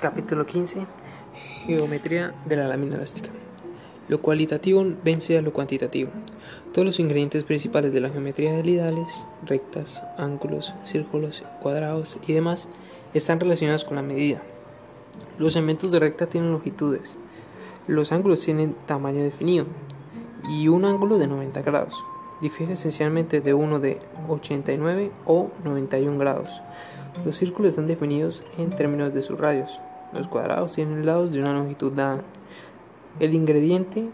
Capítulo 0.00 0.46
15. 0.46 0.86
Geometría 1.66 2.34
de 2.46 2.56
la 2.56 2.66
lámina 2.66 2.96
elástica. 2.96 3.28
Lo 4.08 4.22
cualitativo 4.22 4.82
vence 5.04 5.36
a 5.36 5.42
lo 5.42 5.52
cuantitativo. 5.52 6.10
Todos 6.72 6.86
los 6.86 7.00
ingredientes 7.00 7.44
principales 7.44 7.92
de 7.92 8.00
la 8.00 8.08
geometría 8.08 8.54
de 8.54 8.62
lidales, 8.62 9.26
rectas, 9.44 10.02
ángulos, 10.16 10.72
círculos, 10.84 11.44
cuadrados 11.60 12.18
y 12.26 12.32
demás 12.32 12.68
están 13.12 13.40
relacionados 13.40 13.84
con 13.84 13.96
la 13.96 14.02
medida. 14.02 14.40
Los 15.38 15.52
segmentos 15.52 15.92
de 15.92 16.00
recta 16.00 16.26
tienen 16.26 16.52
longitudes. 16.52 17.18
Los 17.86 18.10
ángulos 18.12 18.42
tienen 18.42 18.74
tamaño 18.86 19.22
definido 19.22 19.66
y 20.48 20.68
un 20.68 20.86
ángulo 20.86 21.18
de 21.18 21.26
90 21.26 21.60
grados. 21.60 22.02
Difiere 22.40 22.72
esencialmente 22.72 23.42
de 23.42 23.52
uno 23.52 23.80
de 23.80 23.98
89 24.30 25.12
o 25.26 25.50
91 25.62 26.18
grados. 26.18 26.62
Los 27.22 27.36
círculos 27.36 27.70
están 27.70 27.86
definidos 27.86 28.42
en 28.56 28.70
términos 28.70 29.12
de 29.12 29.20
sus 29.20 29.38
radios. 29.38 29.78
Los 30.12 30.28
cuadrados 30.28 30.74
tienen 30.74 31.06
lados 31.06 31.32
de 31.32 31.40
una 31.40 31.54
longitud 31.54 31.92
dada. 31.92 32.24
El 33.20 33.34
ingrediente 33.34 34.08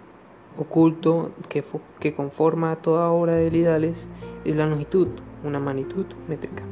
oculto 0.59 1.33
que, 1.49 1.65
que 2.01 2.15
conforma 2.15 2.77
toda 2.77 3.11
obra 3.11 3.35
de 3.35 3.51
lidales 3.51 4.09
es 4.45 4.57
la 4.57 4.67
longitud, 4.67 5.09
una 5.45 5.61
magnitud 5.61 6.07
métrica, 6.29 6.65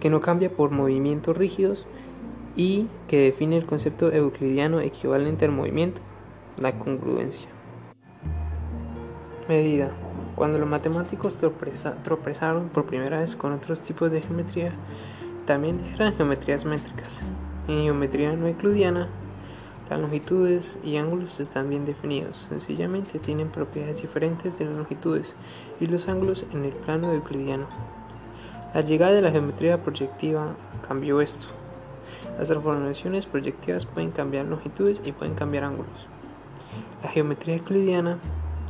que 0.00 0.10
no 0.10 0.20
cambia 0.20 0.50
por 0.50 0.70
movimientos 0.70 1.36
rígidos 1.36 1.86
y 2.56 2.88
que 3.06 3.20
define 3.20 3.56
el 3.56 3.66
concepto 3.66 4.12
euclidiano 4.12 4.80
equivalente 4.80 5.44
al 5.44 5.52
movimiento, 5.52 6.00
la 6.60 6.78
congruencia. 6.78 7.48
Medida. 9.48 9.92
Cuando 10.34 10.58
los 10.58 10.68
matemáticos 10.68 11.36
tropezaron 12.04 12.68
por 12.68 12.84
primera 12.84 13.18
vez 13.18 13.34
con 13.34 13.52
otros 13.52 13.80
tipos 13.80 14.10
de 14.10 14.22
geometría, 14.22 14.72
también 15.46 15.80
eran 15.94 16.14
geometrías 16.16 16.64
métricas. 16.64 17.22
En 17.68 17.82
geometría 17.82 18.34
no 18.34 18.46
euclidiana, 18.46 19.08
las 19.90 20.00
longitudes 20.00 20.78
y 20.82 20.96
ángulos 20.96 21.38
están 21.38 21.68
bien 21.68 21.84
definidos, 21.84 22.46
sencillamente 22.48 23.18
tienen 23.18 23.50
propiedades 23.50 24.00
diferentes 24.00 24.58
de 24.58 24.64
las 24.64 24.74
longitudes 24.74 25.36
y 25.78 25.86
los 25.86 26.08
ángulos 26.08 26.46
en 26.54 26.64
el 26.64 26.72
plano 26.72 27.12
euclidiano. 27.12 27.66
La 28.72 28.80
llegada 28.80 29.12
de 29.12 29.20
la 29.20 29.30
geometría 29.30 29.82
proyectiva 29.82 30.56
cambió 30.86 31.20
esto. 31.20 31.48
Las 32.38 32.48
transformaciones 32.48 33.26
proyectivas 33.26 33.84
pueden 33.84 34.12
cambiar 34.12 34.46
longitudes 34.46 35.02
y 35.04 35.12
pueden 35.12 35.34
cambiar 35.34 35.64
ángulos. 35.64 36.06
La 37.02 37.10
geometría 37.10 37.56
euclidiana 37.56 38.18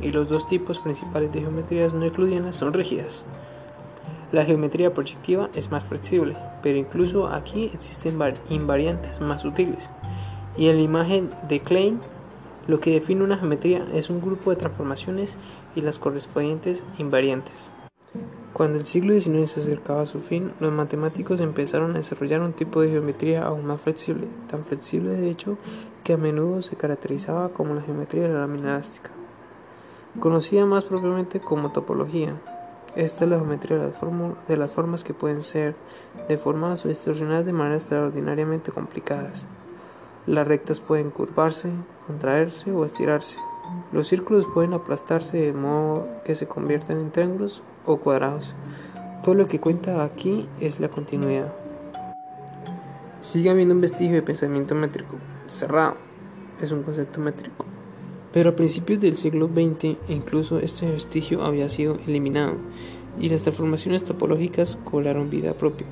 y 0.01 0.11
los 0.11 0.27
dos 0.27 0.45
tipos 0.49 0.79
principales 0.79 1.31
de 1.31 1.39
geometrías 1.39 1.93
no 1.93 2.03
euclidianas 2.03 2.57
son 2.57 2.73
rígidas. 2.73 3.23
La 4.33 4.43
geometría 4.43 4.93
proyectiva 4.93 5.49
es 5.53 5.71
más 5.71 5.85
flexible, 5.85 6.35
pero 6.61 6.77
incluso 6.77 7.27
aquí 7.27 7.71
existen 7.73 8.19
invariantes 8.49 9.19
más 9.21 9.41
sutiles. 9.41 9.91
Y 10.57 10.67
en 10.67 10.77
la 10.77 10.81
imagen 10.81 11.29
de 11.47 11.61
Klein, 11.61 12.01
lo 12.67 12.79
que 12.79 12.91
define 12.91 13.23
una 13.23 13.37
geometría 13.37 13.87
es 13.93 14.09
un 14.09 14.21
grupo 14.21 14.51
de 14.51 14.57
transformaciones 14.57 15.37
y 15.75 15.81
las 15.81 15.99
correspondientes 15.99 16.83
invariantes. 16.97 17.71
Cuando 18.53 18.77
el 18.77 18.85
siglo 18.85 19.13
XIX 19.13 19.49
se 19.49 19.59
acercaba 19.59 20.01
a 20.01 20.05
su 20.05 20.19
fin, 20.19 20.51
los 20.59 20.71
matemáticos 20.71 21.39
empezaron 21.39 21.91
a 21.91 21.99
desarrollar 21.99 22.41
un 22.41 22.53
tipo 22.53 22.81
de 22.81 22.89
geometría 22.89 23.45
aún 23.45 23.65
más 23.65 23.79
flexible, 23.79 24.27
tan 24.49 24.65
flexible 24.65 25.11
de 25.11 25.29
hecho 25.29 25.57
que 26.03 26.13
a 26.13 26.17
menudo 26.17 26.61
se 26.61 26.75
caracterizaba 26.75 27.49
como 27.49 27.75
la 27.75 27.81
geometría 27.81 28.23
de 28.23 28.33
la 28.33 28.41
lámina 28.41 28.71
elástica, 28.71 29.11
conocida 30.19 30.65
más 30.65 30.83
propiamente 30.83 31.39
como 31.39 31.71
topología, 31.71 32.41
esta 32.95 33.23
es 33.23 33.29
la 33.29 33.37
geometría 33.37 33.77
de 33.77 34.57
las, 34.57 34.71
formas 34.71 35.03
que 35.03 35.13
pueden 35.13 35.41
ser 35.41 35.75
deformadas 36.27 36.85
o 36.85 36.89
distorsionadas 36.89 37.45
de 37.45 37.53
manera 37.53 37.75
extraordinariamente 37.75 38.71
complicadas. 38.71 39.45
Las 40.25 40.47
rectas 40.47 40.81
pueden 40.81 41.11
curvarse, 41.11 41.69
contraerse 42.07 42.71
o 42.71 42.85
estirarse. 42.85 43.37
Los 43.91 44.07
círculos 44.07 44.47
pueden 44.53 44.73
aplastarse 44.73 45.37
de 45.37 45.53
modo 45.53 46.07
que 46.25 46.35
se 46.35 46.47
conviertan 46.47 46.99
en 46.99 47.11
triángulos 47.11 47.61
o 47.85 47.97
cuadrados. 47.97 48.55
Todo 49.23 49.35
lo 49.35 49.47
que 49.47 49.59
cuenta 49.59 50.03
aquí 50.03 50.49
es 50.59 50.79
la 50.79 50.89
continuidad. 50.89 51.53
Sigue 53.21 53.49
habiendo 53.49 53.75
un 53.75 53.81
vestigio 53.81 54.15
de 54.15 54.21
pensamiento 54.23 54.73
métrico. 54.73 55.17
Cerrado 55.47 55.95
es 56.61 56.71
un 56.71 56.83
concepto 56.83 57.19
métrico. 57.19 57.68
Pero 58.31 58.51
a 58.51 58.55
principios 58.55 58.99
del 58.99 59.15
siglo 59.15 59.47
XX 59.47 59.97
incluso 60.07 60.59
este 60.59 60.89
vestigio 60.89 61.43
había 61.43 61.67
sido 61.67 61.97
eliminado 62.07 62.55
y 63.19 63.29
las 63.29 63.43
transformaciones 63.43 64.03
topológicas 64.03 64.77
cobraron 64.83 65.29
vida 65.29 65.53
propia. 65.53 65.87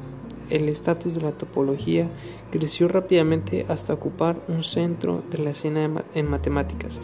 El 0.50 0.70
estatus 0.70 1.16
de 1.16 1.22
la 1.22 1.32
topología 1.32 2.10
creció 2.52 2.88
rápidamente 2.88 3.66
hasta 3.68 3.94
ocupar 3.94 4.40
un 4.48 4.64
centro 4.64 5.24
de 5.32 5.40
la 5.40 5.50
escena 5.50 6.06
en 6.14 6.30
matemáticas, 6.30 7.02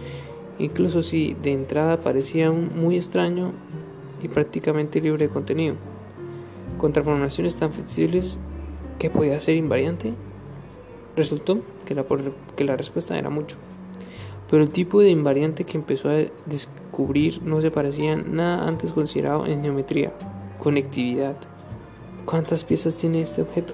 incluso 0.60 1.04
si 1.04 1.34
de 1.34 1.52
entrada 1.52 2.00
parecía 2.00 2.52
muy 2.52 2.96
extraño 2.96 3.52
y 4.22 4.28
prácticamente 4.30 5.02
libre 5.02 5.28
de 5.28 5.34
contenido. 5.34 5.76
Con 6.78 6.94
transformaciones 6.94 7.58
tan 7.58 7.72
flexibles 7.72 8.40
que 8.98 9.10
podía 9.10 9.40
ser 9.42 9.58
invariante, 9.58 10.14
resultó 11.18 11.60
que 11.86 12.64
la 12.64 12.78
respuesta 12.78 13.18
era 13.18 13.30
mucho 13.30 13.58
pero 14.53 14.66
el 14.66 14.69
tipo 14.69 15.02
de 15.02 15.09
invariante 15.09 15.64
que 15.64 15.80
empezó 15.80 16.09
a 16.09 16.25
descubrir 16.46 17.41
no 17.41 17.59
se 17.59 17.72
parecía 17.72 18.16
nada 18.16 18.68
antes 18.68 18.94
considerado 18.94 19.47
en 19.47 19.64
geometría. 19.64 20.14
Conectividad. 20.59 21.36
¿Cuántas 22.25 22.64
piezas 22.64 22.96
tiene 22.96 23.22
este 23.22 23.41
objeto? 23.41 23.74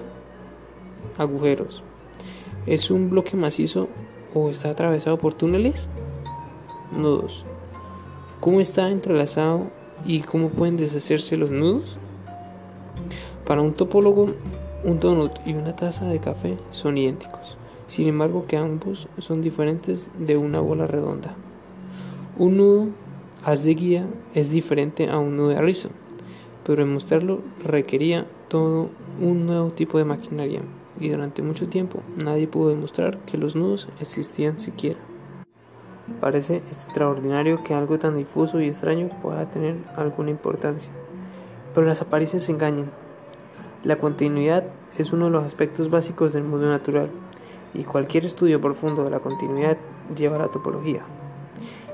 Agujeros. 1.18 1.82
¿Es 2.64 2.90
un 2.90 3.10
bloque 3.10 3.36
macizo 3.36 3.88
o 4.32 4.48
está 4.48 4.70
atravesado 4.70 5.18
por 5.18 5.34
túneles? 5.34 5.90
Nudos. 6.90 7.44
¿Cómo 8.40 8.58
está 8.58 8.88
entrelazado 8.88 9.66
y 10.06 10.20
cómo 10.20 10.48
pueden 10.48 10.78
deshacerse 10.78 11.36
los 11.36 11.50
nudos? 11.50 11.98
Para 13.46 13.60
un 13.60 13.74
topólogo, 13.74 14.28
un 14.82 14.98
donut 14.98 15.32
y 15.44 15.52
una 15.52 15.76
taza 15.76 16.06
de 16.06 16.20
café 16.20 16.56
son 16.70 16.96
idénticos 16.96 17.58
sin 17.90 18.06
embargo 18.06 18.44
que 18.46 18.56
ambos 18.56 19.08
son 19.18 19.42
diferentes 19.42 20.10
de 20.16 20.36
una 20.36 20.60
bola 20.60 20.86
redonda. 20.86 21.34
Un 22.38 22.56
nudo 22.56 22.86
haz 23.42 23.64
de 23.64 23.74
guía 23.74 24.06
es 24.32 24.50
diferente 24.50 25.10
a 25.10 25.18
un 25.18 25.36
nudo 25.36 25.48
de 25.48 25.60
rizo, 25.60 25.88
pero 26.64 26.84
demostrarlo 26.84 27.40
requería 27.64 28.28
todo 28.46 28.90
un 29.20 29.46
nuevo 29.46 29.72
tipo 29.72 29.98
de 29.98 30.04
maquinaria 30.04 30.60
y 31.00 31.08
durante 31.08 31.42
mucho 31.42 31.68
tiempo 31.68 32.00
nadie 32.16 32.46
pudo 32.46 32.68
demostrar 32.68 33.18
que 33.24 33.38
los 33.38 33.56
nudos 33.56 33.88
existían 34.00 34.60
siquiera. 34.60 35.00
Parece 36.20 36.58
extraordinario 36.70 37.64
que 37.64 37.74
algo 37.74 37.98
tan 37.98 38.16
difuso 38.16 38.60
y 38.60 38.68
extraño 38.68 39.10
pueda 39.20 39.50
tener 39.50 39.78
alguna 39.96 40.30
importancia, 40.30 40.92
pero 41.74 41.88
las 41.88 42.02
apariencias 42.02 42.48
engañan. 42.50 42.92
La 43.82 43.96
continuidad 43.96 44.66
es 44.96 45.12
uno 45.12 45.24
de 45.24 45.32
los 45.32 45.44
aspectos 45.44 45.90
básicos 45.90 46.32
del 46.32 46.44
mundo 46.44 46.68
natural 46.68 47.10
y 47.74 47.84
cualquier 47.84 48.24
estudio 48.24 48.60
profundo 48.60 49.04
de 49.04 49.10
la 49.10 49.20
continuidad 49.20 49.76
lleva 50.16 50.36
a 50.36 50.40
la 50.40 50.48
topología. 50.48 51.02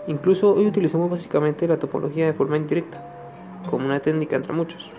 Incluso 0.06 0.54
hoy 0.54 0.66
utilizamos 0.66 1.10
básicamente 1.10 1.66
la 1.68 1.78
topología 1.78 2.26
de 2.26 2.32
forma 2.32 2.56
indirecta, 2.56 3.02
como 3.68 3.86
una 3.86 4.00
técnica 4.00 4.36
entre 4.36 4.52
muchos. 4.52 4.92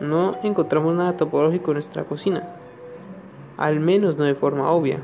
No 0.00 0.36
encontramos 0.42 0.94
nada 0.94 1.16
topológico 1.16 1.72
en 1.72 1.74
nuestra 1.74 2.04
cocina, 2.04 2.56
al 3.56 3.80
menos 3.80 4.16
no 4.16 4.24
de 4.24 4.34
forma 4.34 4.70
obvia. 4.70 5.00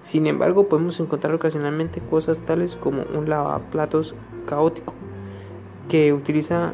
Sin 0.00 0.26
embargo, 0.26 0.68
podemos 0.68 0.98
encontrar 0.98 1.34
ocasionalmente 1.34 2.00
cosas 2.00 2.40
tales 2.40 2.76
como 2.76 3.02
un 3.14 3.28
lavaplatos 3.28 4.14
caótico, 4.46 4.94
que 5.88 6.12
utiliza, 6.12 6.72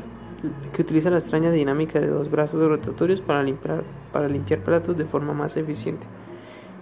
que 0.72 0.82
utiliza 0.82 1.10
la 1.10 1.18
extraña 1.18 1.50
dinámica 1.50 2.00
de 2.00 2.06
dos 2.06 2.30
brazos 2.30 2.64
rotatorios 2.66 3.20
para 3.20 3.42
limpiar, 3.42 3.82
para 4.12 4.28
limpiar 4.28 4.60
platos 4.60 4.96
de 4.96 5.04
forma 5.04 5.34
más 5.34 5.56
eficiente 5.56 6.06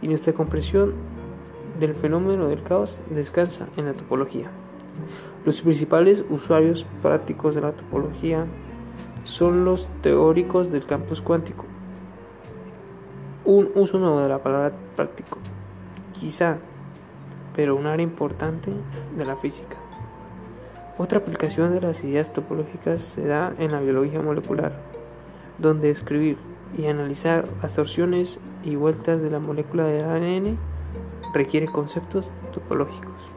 y 0.06 0.08
nuestra 0.08 0.32
comprensión 0.32 0.94
del 1.80 1.92
fenómeno 1.92 2.46
del 2.46 2.62
caos 2.62 3.00
descansa 3.10 3.66
en 3.76 3.86
la 3.86 3.92
topología. 3.92 4.52
Los 5.44 5.62
principales 5.62 6.24
usuarios 6.30 6.86
prácticos 7.02 7.56
de 7.56 7.62
la 7.62 7.72
topología 7.72 8.46
son 9.24 9.64
los 9.64 9.88
teóricos 10.02 10.70
del 10.70 10.86
campus 10.86 11.20
cuántico. 11.20 11.64
Un 13.44 13.68
uso 13.74 13.98
nuevo 13.98 14.20
de 14.20 14.28
la 14.28 14.40
palabra 14.44 14.76
práctico, 14.94 15.40
quizá, 16.12 16.58
pero 17.56 17.74
un 17.74 17.86
área 17.86 18.04
importante 18.04 18.70
de 19.16 19.24
la 19.24 19.34
física. 19.34 19.76
Otra 20.98 21.18
aplicación 21.18 21.72
de 21.72 21.80
las 21.80 22.04
ideas 22.04 22.32
topológicas 22.32 23.02
se 23.02 23.26
da 23.26 23.52
en 23.58 23.72
la 23.72 23.80
biología 23.80 24.22
molecular, 24.22 24.80
donde 25.58 25.90
escribir 25.90 26.38
y 26.78 26.86
analizar 26.86 27.48
las 27.60 27.76
y 28.66 28.76
vueltas 28.76 29.22
de 29.22 29.30
la 29.30 29.38
molécula 29.38 29.84
de 29.84 30.02
ADN 30.02 30.58
requiere 31.32 31.66
conceptos 31.66 32.32
topológicos. 32.52 33.36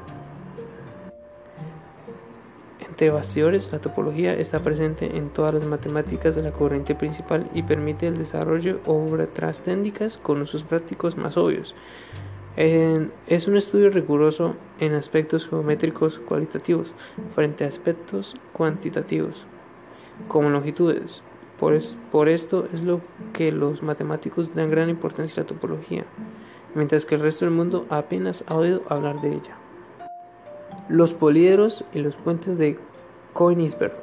de 3.05 3.11
bastidores, 3.11 3.71
la 3.71 3.79
topología 3.79 4.33
está 4.33 4.61
presente 4.61 5.17
en 5.17 5.29
todas 5.29 5.53
las 5.53 5.65
matemáticas 5.65 6.35
de 6.35 6.43
la 6.43 6.51
corriente 6.51 6.95
principal 6.95 7.49
y 7.53 7.63
permite 7.63 8.07
el 8.07 8.17
desarrollo 8.17 8.75
de 8.75 8.81
obras 8.85 9.61
técnicas 9.61 10.17
con 10.17 10.41
usos 10.41 10.63
prácticos 10.63 11.15
más 11.15 11.37
obvios. 11.37 11.75
es 12.57 13.47
un 13.47 13.55
estudio 13.55 13.89
riguroso 13.89 14.55
en 14.79 14.93
aspectos 14.93 15.47
geométricos 15.47 16.19
cualitativos 16.19 16.91
frente 17.33 17.63
a 17.63 17.67
aspectos 17.67 18.35
cuantitativos, 18.51 19.45
como 20.27 20.49
longitudes. 20.49 21.23
Por, 21.59 21.77
por 22.11 22.29
esto 22.29 22.67
es 22.73 22.81
lo 22.81 23.01
que 23.33 23.51
los 23.51 23.83
matemáticos 23.83 24.55
dan 24.55 24.71
gran 24.71 24.89
importancia 24.89 25.41
a 25.41 25.43
la 25.43 25.47
topología, 25.47 26.05
mientras 26.75 27.05
que 27.05 27.15
el 27.15 27.21
resto 27.21 27.45
del 27.45 27.53
mundo 27.53 27.85
apenas 27.89 28.43
ha 28.47 28.55
oído 28.55 28.83
hablar 28.89 29.21
de 29.21 29.33
ella 29.33 29.59
los 30.89 31.13
poliedros 31.13 31.85
y 31.93 31.99
los 31.99 32.15
puentes 32.15 32.57
de 32.57 32.77
Königsberg. 33.37 33.93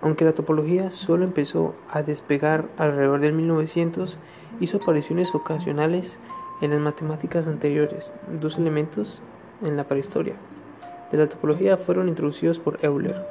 Aunque 0.00 0.24
la 0.24 0.32
topología 0.32 0.90
solo 0.90 1.24
empezó 1.24 1.76
a 1.88 2.02
despegar 2.02 2.68
alrededor 2.76 3.20
del 3.20 3.32
1900, 3.32 4.18
hizo 4.58 4.78
apariciones 4.78 5.32
ocasionales 5.34 6.18
en 6.60 6.72
las 6.72 6.80
matemáticas 6.80 7.46
anteriores. 7.46 8.12
Dos 8.40 8.58
elementos 8.58 9.22
en 9.64 9.76
la 9.76 9.84
prehistoria 9.84 10.34
de 11.12 11.18
la 11.18 11.28
topología 11.28 11.76
fueron 11.76 12.08
introducidos 12.08 12.58
por 12.58 12.84
Euler, 12.84 13.24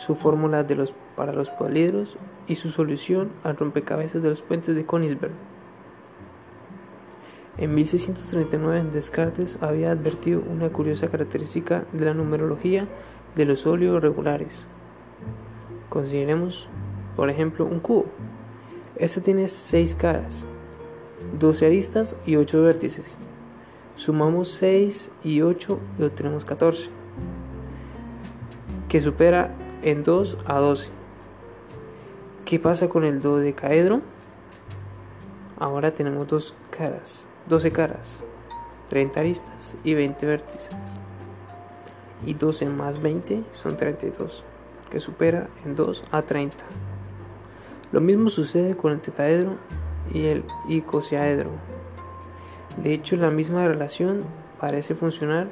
su 0.00 0.14
fórmula 0.14 0.64
de 0.64 0.76
los, 0.76 0.94
para 1.14 1.34
los 1.34 1.50
poliedros 1.50 2.16
y 2.48 2.54
su 2.54 2.70
solución 2.70 3.32
al 3.44 3.58
rompecabezas 3.58 4.22
de 4.22 4.30
los 4.30 4.40
puentes 4.40 4.74
de 4.74 4.86
Königsberg. 4.86 5.34
En 7.58 7.74
1639 7.74 8.92
Descartes 8.94 9.58
había 9.60 9.90
advertido 9.90 10.42
una 10.50 10.70
curiosa 10.70 11.08
característica 11.08 11.84
de 11.92 12.06
la 12.06 12.14
numerología 12.14 12.88
de 13.36 13.44
los 13.44 13.66
óleos 13.66 14.00
regulares. 14.00 14.64
Consideremos, 15.90 16.70
por 17.14 17.28
ejemplo, 17.28 17.66
un 17.66 17.80
cubo. 17.80 18.06
Este 18.96 19.20
tiene 19.20 19.48
6 19.48 19.96
caras, 19.96 20.46
12 21.38 21.66
aristas 21.66 22.16
y 22.24 22.36
8 22.36 22.62
vértices. 22.62 23.18
Sumamos 23.96 24.48
6 24.48 25.10
y 25.24 25.42
8 25.42 25.78
y 25.98 26.02
obtenemos 26.04 26.46
14, 26.46 26.88
que 28.88 29.02
supera 29.02 29.54
en 29.82 30.02
2 30.02 30.38
a 30.46 30.58
12. 30.58 30.90
¿Qué 32.44 32.58
pasa 32.58 32.88
con 32.88 33.04
el 33.04 33.22
dodecaedro? 33.22 34.02
Ahora 35.58 35.92
tenemos 35.92 36.26
dos 36.26 36.54
caras, 36.70 37.28
12 37.48 37.70
caras, 37.70 38.24
30 38.88 39.20
aristas 39.20 39.76
y 39.84 39.94
20 39.94 40.26
vértices. 40.26 40.74
Y 42.26 42.34
12 42.34 42.66
más 42.68 43.00
20 43.00 43.44
son 43.52 43.76
32, 43.76 44.44
que 44.90 45.00
supera 45.00 45.48
en 45.64 45.76
2 45.76 46.02
a 46.10 46.22
30. 46.22 46.56
Lo 47.92 48.00
mismo 48.00 48.28
sucede 48.28 48.76
con 48.76 48.92
el 48.92 49.00
tetaedro 49.00 49.56
y 50.12 50.26
el 50.26 50.44
icosiaedro. 50.68 51.50
De 52.76 52.94
hecho, 52.94 53.16
la 53.16 53.30
misma 53.30 53.66
relación 53.66 54.24
parece 54.58 54.94
funcionar 54.94 55.48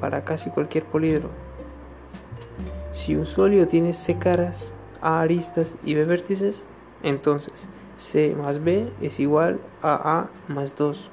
para 0.00 0.24
casi 0.24 0.50
cualquier 0.50 0.84
poliedro. 0.84 1.30
Si 2.92 3.16
un 3.16 3.26
sólido 3.26 3.66
tiene 3.66 3.92
C 3.92 4.18
caras, 4.18 4.74
A 5.00 5.20
aristas 5.20 5.76
y 5.84 5.94
B 5.94 6.04
vértices, 6.04 6.64
entonces 7.02 7.68
C 7.94 8.34
más 8.34 8.62
B 8.62 8.92
es 9.00 9.20
igual 9.20 9.60
a 9.82 10.20
A 10.20 10.30
más 10.52 10.76
2 10.76 11.10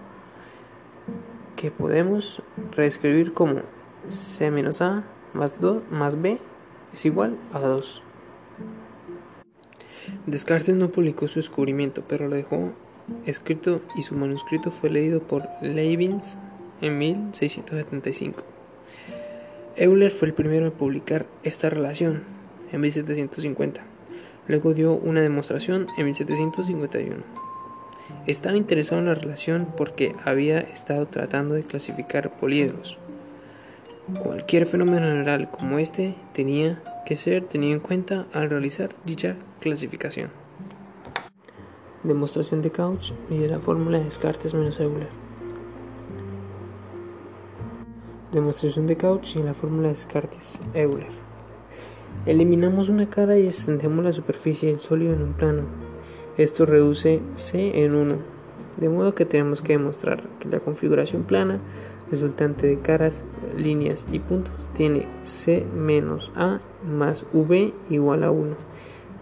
que 1.57 1.71
podemos 1.71 2.41
reescribir 2.71 3.33
como 3.33 3.61
c 4.09 4.51
menos 4.51 4.81
a 4.81 5.03
más, 5.33 5.59
2, 5.59 5.83
más 5.91 6.21
b 6.21 6.39
es 6.93 7.05
igual 7.05 7.37
a 7.51 7.59
2. 7.59 8.03
Descartes 10.25 10.75
no 10.75 10.89
publicó 10.89 11.27
su 11.27 11.39
descubrimiento, 11.39 12.03
pero 12.07 12.29
lo 12.29 12.35
dejó 12.35 12.71
escrito 13.25 13.81
y 13.97 14.03
su 14.03 14.15
manuscrito 14.15 14.71
fue 14.71 14.89
leído 14.89 15.21
por 15.21 15.43
Leibniz 15.61 16.37
en 16.79 16.97
1675. 16.97 18.56
Euler 19.79 20.09
fue 20.09 20.27
el 20.27 20.33
primero 20.33 20.65
en 20.65 20.71
publicar 20.71 21.27
esta 21.43 21.69
relación 21.69 22.23
en 22.71 22.81
1750. 22.81 23.83
Luego 24.47 24.73
dio 24.73 24.93
una 24.93 25.21
demostración 25.21 25.85
en 25.99 26.05
1751. 26.05 27.23
Estaba 28.25 28.57
interesado 28.57 28.99
en 29.01 29.07
la 29.07 29.13
relación 29.13 29.67
porque 29.77 30.15
había 30.25 30.57
estado 30.57 31.05
tratando 31.05 31.53
de 31.53 31.61
clasificar 31.61 32.35
poliedros. 32.37 32.97
Cualquier 34.23 34.65
fenómeno 34.65 35.05
general 35.05 35.51
como 35.51 35.77
este 35.77 36.15
tenía 36.33 36.81
que 37.05 37.15
ser 37.15 37.45
tenido 37.45 37.75
en 37.75 37.79
cuenta 37.79 38.25
al 38.33 38.49
realizar 38.49 38.95
dicha 39.05 39.35
clasificación. 39.59 40.31
Demostración 42.01 42.63
de 42.63 42.71
Cauchy 42.71 43.13
y 43.29 43.37
de 43.37 43.49
la 43.49 43.59
fórmula 43.59 43.99
de 43.99 44.05
Descartes 44.05 44.55
menos 44.55 44.79
Euler. 44.79 45.26
Demostración 48.31 48.87
de 48.87 48.97
Cauchy 48.97 49.39
y 49.39 49.43
la 49.43 49.53
fórmula 49.53 49.83
de 49.83 49.93
Descartes 49.93 50.59
Euler. 50.73 51.07
Eliminamos 52.25 52.89
una 52.89 53.09
cara 53.09 53.37
y 53.37 53.47
extendemos 53.47 54.03
la 54.03 54.13
superficie 54.13 54.69
del 54.69 54.79
sólido 54.79 55.13
en 55.13 55.21
un 55.21 55.33
plano 55.33 55.87
esto 56.37 56.67
reduce 56.67 57.19
C 57.33 57.83
en 57.83 57.95
1, 57.95 58.15
de 58.77 58.89
modo 58.89 59.15
que 59.15 59.25
tenemos 59.25 59.63
que 59.63 59.73
demostrar 59.73 60.21
que 60.39 60.47
la 60.47 60.59
configuración 60.59 61.23
plana 61.23 61.59
resultante 62.11 62.67
de 62.67 62.79
caras, 62.79 63.25
líneas 63.57 64.05
y 64.11 64.19
puntos 64.19 64.69
tiene 64.73 65.07
C 65.23 65.65
menos 65.75 66.31
A 66.35 66.59
más 66.87 67.25
V 67.33 67.73
igual 67.89 68.23
a 68.23 68.29
1. 68.29 68.55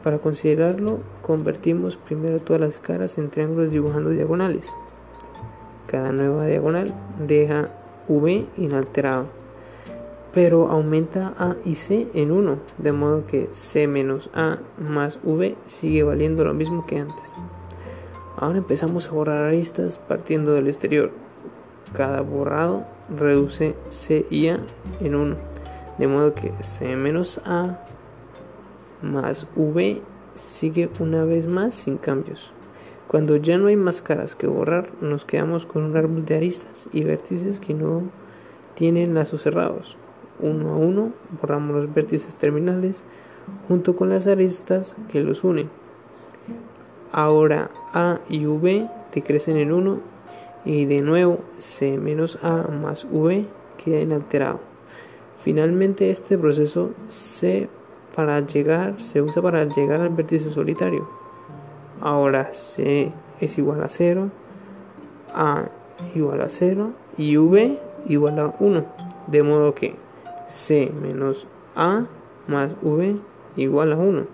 Para 0.03 0.19
considerarlo, 0.19 0.99
convertimos 1.21 1.95
primero 1.95 2.41
todas 2.41 2.59
las 2.59 2.79
caras 2.79 3.17
en 3.17 3.29
triángulos 3.29 3.71
dibujando 3.71 4.09
diagonales. 4.09 4.75
Cada 5.87 6.11
nueva 6.11 6.47
diagonal 6.47 6.93
deja 7.25 7.69
V 8.07 8.45
inalterado 8.57 9.27
pero 10.35 10.67
aumenta 10.67 11.33
A 11.39 11.55
y 11.63 11.75
C 11.75 12.09
en 12.13 12.29
1, 12.29 12.59
de 12.77 12.91
modo 12.91 13.25
que 13.25 13.47
C 13.53 13.87
menos 13.87 14.29
A 14.33 14.57
más 14.77 15.17
V 15.23 15.55
sigue 15.63 16.03
valiendo 16.03 16.43
lo 16.43 16.53
mismo 16.53 16.85
que 16.85 16.99
antes. 16.99 17.35
Ahora 18.35 18.57
empezamos 18.57 19.07
a 19.07 19.11
borrar 19.11 19.45
aristas 19.45 19.97
partiendo 19.97 20.51
del 20.51 20.67
exterior. 20.67 21.11
Cada 21.93 22.19
borrado 22.19 22.85
reduce 23.09 23.77
C 23.87 24.25
y 24.29 24.49
A 24.49 24.59
en 24.99 25.15
1, 25.15 25.37
de 25.99 26.07
modo 26.07 26.35
que 26.35 26.51
C 26.59 26.97
menos 26.97 27.39
A 27.45 27.79
más 29.01 29.47
V 29.55 30.01
sigue 30.33 30.89
una 30.99 31.23
vez 31.23 31.47
más 31.47 31.75
sin 31.75 31.95
cambios. 31.97 32.51
Cuando 33.07 33.37
ya 33.37 33.57
no 33.57 33.67
hay 33.67 33.75
más 33.75 34.01
caras 34.01 34.35
que 34.35 34.47
borrar, 34.47 34.89
nos 35.01 35.25
quedamos 35.25 35.65
con 35.65 35.83
un 35.83 35.95
árbol 35.95 36.25
de 36.25 36.35
aristas 36.35 36.89
y 36.91 37.03
vértices 37.03 37.59
que 37.59 37.73
no 37.73 38.03
tienen 38.73 39.13
lazos 39.13 39.43
cerrados 39.43 39.97
uno 40.39 40.69
a 40.69 40.75
uno, 40.75 41.11
borramos 41.41 41.75
los 41.75 41.93
vértices 41.93 42.37
terminales 42.37 43.03
junto 43.67 43.95
con 43.95 44.09
las 44.09 44.27
aristas 44.27 44.95
que 45.11 45.21
los 45.21 45.43
unen. 45.43 45.69
Ahora 47.11 47.69
A 47.93 48.19
y 48.27 48.45
V 48.45 48.89
decrecen 49.13 49.57
en 49.57 49.71
1 49.71 49.99
y 50.65 50.85
de 50.85 51.01
nuevo 51.01 51.39
C 51.57 51.97
menos 51.97 52.43
A 52.43 52.67
más 52.69 53.07
V 53.09 53.45
queda 53.83 53.99
inalterado. 53.99 54.59
Finalmente 55.39 56.09
este 56.09 56.37
proceso 56.37 56.91
C 57.07 57.69
para 58.15 58.39
llegar 58.41 58.99
se 58.99 59.21
usa 59.21 59.41
para 59.41 59.63
llegar 59.65 60.01
al 60.01 60.09
vértice 60.09 60.49
solitario. 60.49 61.24
Ahora 62.01 62.51
C 62.51 63.11
es 63.39 63.57
igual 63.57 63.83
a 63.83 63.89
0, 63.89 64.29
A 65.33 65.69
igual 66.13 66.41
a 66.41 66.47
0 66.49 66.91
y 67.17 67.37
V 67.37 67.79
igual 68.07 68.39
a 68.39 68.53
1. 68.59 68.85
De 69.27 69.43
modo 69.43 69.73
que 69.73 69.95
C 70.47 70.91
menos 71.01 71.47
A 71.75 72.05
más 72.47 72.75
V 72.81 73.17
igual 73.55 73.93
a 73.93 73.97
1, 73.97 74.25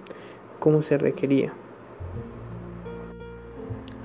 como 0.60 0.82
se 0.82 0.98
requería. 0.98 1.54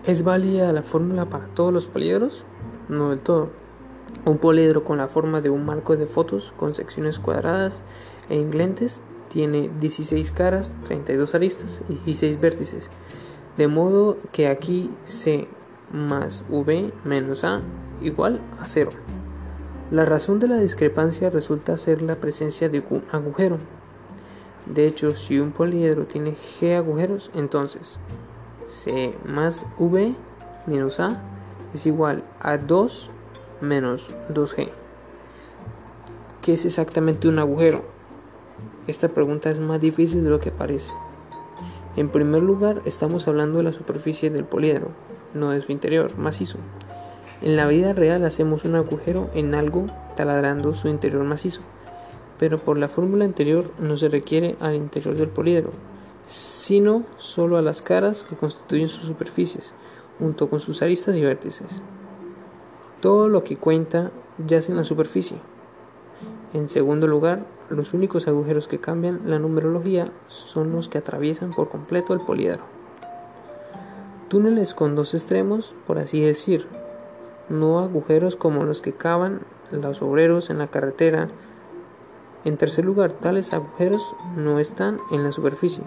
¿Es 0.05 0.23
válida 0.23 0.73
la 0.73 0.83
fórmula 0.83 1.25
para 1.25 1.47
todos 1.49 1.73
los 1.73 1.89
poliedros? 1.89 2.45
No 2.89 3.11
del 3.11 3.19
todo. 3.19 3.49
Un 4.25 4.39
poliedro 4.39 4.85
con 4.85 4.99
la 4.99 5.09
forma 5.09 5.41
de 5.41 5.51
un 5.51 5.65
marco 5.65 5.97
de 5.97 6.07
fotos 6.07 6.55
con 6.57 6.75
secciones 6.75 7.19
cuadradas 7.19 7.83
e 8.29 8.37
inglentes 8.37 9.03
tiene 9.29 9.71
16 9.81 10.31
caras, 10.31 10.75
32 10.85 11.35
aristas 11.35 11.83
y 12.07 12.15
6 12.15 12.41
vértices. 12.41 12.91
De 13.57 13.69
modo 13.69 14.19
que 14.33 14.49
aquí 14.49 14.91
C 15.05 15.49
más 15.93 16.45
V 16.51 16.93
menos 17.05 17.45
A 17.45 17.63
igual 18.03 18.41
a 18.61 18.67
0. 18.67 18.91
La 19.91 20.05
razón 20.05 20.41
de 20.41 20.49
la 20.49 20.59
discrepancia 20.59 21.31
resulta 21.31 21.79
ser 21.79 22.03
la 22.03 22.17
presencia 22.17 22.69
de 22.69 22.83
un 22.91 23.05
agujero. 23.13 23.59
De 24.67 24.87
hecho, 24.87 25.15
si 25.15 25.39
un 25.39 25.53
poliedro 25.53 26.07
tiene 26.07 26.35
G 26.35 26.77
agujeros, 26.77 27.31
entonces 27.35 28.01
C 28.67 29.15
más 29.25 29.65
V 29.79 30.15
menos 30.67 30.99
A 30.99 31.23
es 31.73 31.87
igual 31.87 32.25
a 32.41 32.59
2 32.59 33.11
menos 33.61 34.13
2G. 34.33 34.71
¿Qué 36.43 36.53
es 36.53 36.67
exactamente 36.67 37.29
un 37.29 37.39
agujero? 37.39 37.85
Esta 38.87 39.09
pregunta 39.09 39.51
es 39.51 39.61
más 39.61 39.81
difícil 39.81 40.25
de 40.25 40.31
lo 40.31 40.41
que 40.41 40.51
parece. 40.51 40.93
En 41.97 42.11
primer 42.11 42.43
lugar, 42.43 42.83
estamos 42.85 43.27
hablando 43.27 43.57
de 43.57 43.65
la 43.65 43.73
superficie 43.73 44.29
del 44.29 44.45
poliedro, 44.45 44.91
no 45.33 45.51
de 45.51 45.63
su 45.63 45.73
interior 45.73 46.19
macizo. 46.19 46.59
En 47.41 47.57
la 47.57 47.67
vida 47.67 47.95
real 47.95 48.25
hacemos 48.27 48.67
un 48.67 48.75
agujero 48.75 49.31
en 49.35 49.55
algo 49.55 49.87
taladrando 50.15 50.75
su 50.75 50.89
interior 50.89 51.25
macizo, 51.25 51.63
pero 52.39 52.63
por 52.63 52.77
la 52.77 52.91
fórmula 52.91 53.25
anterior 53.25 53.71
no 53.79 53.97
se 53.97 54.11
requiere 54.11 54.57
al 54.61 54.75
interior 54.75 55.17
del 55.17 55.29
poliedro, 55.29 55.71
sino 56.27 57.05
solo 57.17 57.57
a 57.57 57.63
las 57.63 57.81
caras 57.81 58.25
que 58.25 58.37
constituyen 58.37 58.91
sus 58.91 59.05
superficies, 59.05 59.73
junto 60.19 60.51
con 60.51 60.61
sus 60.61 60.83
aristas 60.83 61.17
y 61.17 61.23
vértices. 61.23 61.81
Todo 63.01 63.29
lo 63.29 63.43
que 63.43 63.57
cuenta 63.57 64.11
yace 64.47 64.71
en 64.71 64.77
la 64.77 64.85
superficie. 64.85 65.39
En 66.57 66.71
segundo 66.71 67.07
lugar, 67.07 67.45
los 67.69 67.93
únicos 67.93 68.27
agujeros 68.27 68.67
que 68.67 68.81
cambian 68.81 69.21
la 69.27 69.39
numerología 69.39 70.11
son 70.27 70.73
los 70.73 70.89
que 70.89 70.97
atraviesan 70.97 71.53
por 71.53 71.69
completo 71.69 72.15
el 72.15 72.23
poliedro. 72.23 72.63
Túneles 74.29 74.73
con 74.73 74.95
dos 74.95 75.13
extremos, 75.13 75.75
por 75.87 75.99
así 75.99 76.23
decir, 76.23 76.67
no 77.51 77.81
agujeros 77.81 78.37
como 78.37 78.65
los 78.65 78.81
que 78.81 78.95
cavan 78.95 79.43
los 79.71 80.01
obreros 80.01 80.49
en 80.49 80.57
la 80.57 80.69
carretera. 80.69 81.29
En 82.47 82.57
tercer 82.57 82.87
lugar, 82.87 83.13
tales 83.13 83.53
agujeros 83.53 84.17
no 84.35 84.59
están 84.59 84.99
en 85.13 85.25
la 85.25 85.33
superficie, 85.33 85.85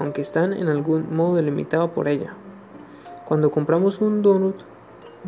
aunque 0.00 0.22
están 0.22 0.52
en 0.54 0.66
algún 0.66 1.14
modo 1.14 1.36
delimitado 1.36 1.92
por 1.92 2.08
ella. 2.08 2.34
Cuando 3.28 3.52
compramos 3.52 4.00
un 4.00 4.22
donut, 4.22 4.56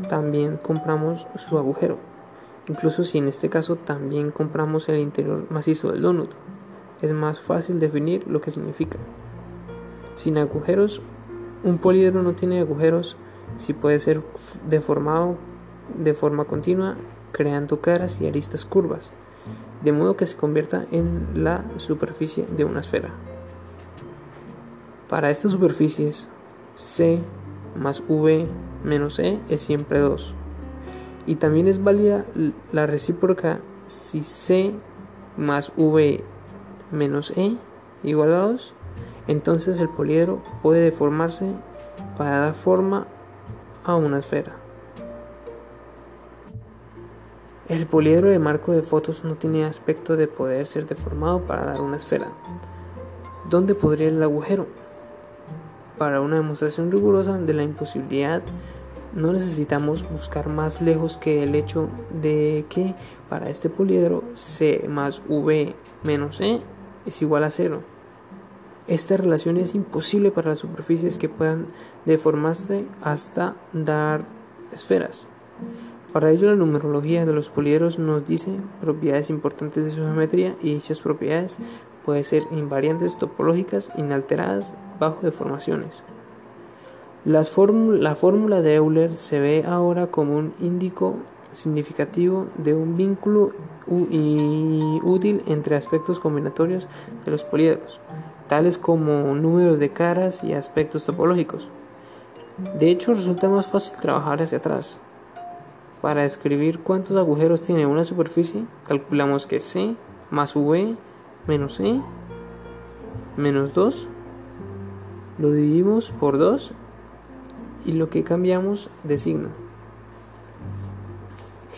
también 0.09 0.57
compramos 0.57 1.29
su 1.37 1.57
agujero, 1.57 1.99
incluso 2.69 3.05
si 3.05 3.19
en 3.19 3.29
este 3.29 3.49
caso 3.49 3.77
también 3.77 4.31
compramos 4.31 4.89
el 4.89 4.99
interior 4.99 5.47
macizo 5.51 5.93
del 5.93 6.03
donut. 6.03 6.31
Es 7.01 7.13
más 7.13 7.41
fácil 7.41 7.81
definir 7.81 8.27
lo 8.29 8.41
que 8.41 8.51
significa. 8.51 8.99
Sin 10.15 10.39
agujeros, 10.39 11.03
un 11.65 11.79
poliedro 11.79 12.23
no 12.23 12.35
tiene 12.35 12.61
agujeros 12.61 13.17
si 13.57 13.73
puede 13.73 13.99
ser 14.01 14.23
deformado 14.69 15.37
de 15.99 16.15
forma 16.15 16.45
continua, 16.45 16.97
creando 17.33 17.81
caras 17.81 18.21
y 18.21 18.27
aristas 18.27 18.65
curvas, 18.65 19.11
de 19.83 19.93
modo 19.93 20.17
que 20.17 20.27
se 20.27 20.37
convierta 20.37 20.87
en 20.91 21.45
la 21.45 21.65
superficie 21.77 22.47
de 22.57 22.65
una 22.65 22.81
esfera. 22.81 23.11
Para 25.09 25.31
estas 25.31 25.53
superficies, 25.53 26.29
C 26.75 27.21
más 27.77 28.03
V 28.09 28.47
menos 28.85 29.19
E 29.19 29.41
es 29.49 29.63
siempre 29.63 29.99
2. 29.99 30.35
Y 31.27 31.37
también 31.37 31.69
es 31.69 31.83
válida 31.83 32.25
la 32.73 32.87
recíproca 32.87 33.61
si 33.87 34.23
C 34.23 34.73
más 35.37 35.73
V 35.77 36.23
menos 36.91 37.33
E 37.37 37.57
igual 38.03 38.35
a 38.35 38.39
2, 38.39 38.75
entonces 39.29 39.81
el 39.81 39.89
poliedro 39.89 40.43
puede 40.63 40.81
deformarse 40.81 41.55
para 42.19 42.39
dar 42.39 42.55
forma 42.55 43.07
a 43.85 43.97
una 43.97 44.19
esfera. 44.19 44.57
El 47.69 47.87
poliedro 47.87 48.29
de 48.29 48.39
marco 48.39 48.73
de 48.73 48.83
fotos 48.83 49.25
no 49.25 49.37
tiene 49.37 49.65
aspecto 49.65 50.17
de 50.17 50.27
poder 50.27 50.67
ser 50.67 50.87
deformado 50.87 51.41
para 51.43 51.65
dar 51.65 51.81
una 51.81 51.97
esfera. 51.97 52.29
¿Dónde 53.49 53.75
podría 53.75 54.09
el 54.09 54.23
agujero? 54.23 54.67
Para 55.97 56.21
una 56.21 56.37
demostración 56.37 56.91
rigurosa 56.91 57.39
de 57.39 57.55
la 57.55 57.63
imposibilidad 57.63 58.43
no 59.15 59.33
necesitamos 59.33 60.09
buscar 60.11 60.49
más 60.49 60.81
lejos 60.81 61.19
que 61.19 61.43
el 61.43 61.55
hecho 61.55 61.89
de 62.21 62.65
que 62.69 62.95
para 63.29 63.49
este 63.49 63.69
poliedro 63.69 64.25
C 64.35 64.87
más 64.89 65.23
V 65.29 65.75
menos 66.03 66.41
E 66.41 66.61
es 67.07 67.23
igual 67.23 67.45
a 67.45 67.51
0. 67.51 67.83
Esta 68.89 69.17
relación 69.17 69.57
es 69.59 69.75
imposible 69.75 70.31
para 70.31 70.51
las 70.51 70.59
superficies 70.59 71.19
que 71.19 71.29
puedan 71.29 71.67
deformarse 72.05 72.85
hasta 73.01 73.55
dar 73.73 74.25
esferas. 74.73 75.29
Para 76.13 76.31
ello 76.31 76.51
la 76.51 76.57
numerología 76.57 77.25
de 77.25 77.33
los 77.33 77.49
poliedros 77.49 77.99
nos 77.99 78.27
dice 78.27 78.51
propiedades 78.81 79.31
importantes 79.31 79.85
de 79.85 79.91
su 79.93 80.03
geometría 80.03 80.57
y 80.63 80.75
dichas 80.75 81.01
propiedades 81.01 81.59
pueden 82.05 82.25
ser 82.25 82.43
invariantes 82.51 83.17
topológicas 83.19 83.91
inalteradas 83.97 84.75
bajo 84.99 85.21
deformaciones. 85.23 86.03
La 87.25 87.45
fórmula 87.45 88.63
de 88.63 88.75
Euler 88.75 89.15
se 89.15 89.39
ve 89.39 89.65
ahora 89.67 90.09
como 90.09 90.37
un 90.37 90.53
índico 90.61 91.17
significativo 91.53 92.49
de 92.57 92.75
un 92.75 92.97
vínculo 92.97 93.53
útil 93.87 95.43
entre 95.47 95.77
aspectos 95.77 96.19
combinatorios 96.19 96.89
de 97.25 97.31
los 97.31 97.45
poliedros, 97.45 98.01
tales 98.49 98.79
como 98.79 99.35
números 99.35 99.79
de 99.79 99.91
caras 99.91 100.43
y 100.43 100.53
aspectos 100.53 101.05
topológicos. 101.05 101.69
De 102.79 102.91
hecho, 102.91 103.15
resulta 103.15 103.49
más 103.49 103.67
fácil 103.67 103.95
trabajar 104.01 104.43
hacia 104.43 104.59
atrás, 104.59 105.01
para 106.01 106.23
describir 106.23 106.81
cuántos 106.81 107.17
agujeros 107.17 107.63
tiene 107.63 107.87
una 107.87 108.05
superficie, 108.05 108.65
calculamos 108.85 109.47
que 109.47 109.61
C 109.61 109.95
más 110.31 110.57
V 110.57 110.97
menos 111.47 111.79
E 111.79 112.01
menos 113.37 113.73
2 113.75 114.09
lo 115.39 115.53
dividimos 115.53 116.13
por 116.19 116.39
2 116.39 116.75
y 117.85 117.93
lo 117.93 118.11
que 118.11 118.25
cambiamos 118.25 118.91
de 119.05 119.19
signo. 119.19 119.49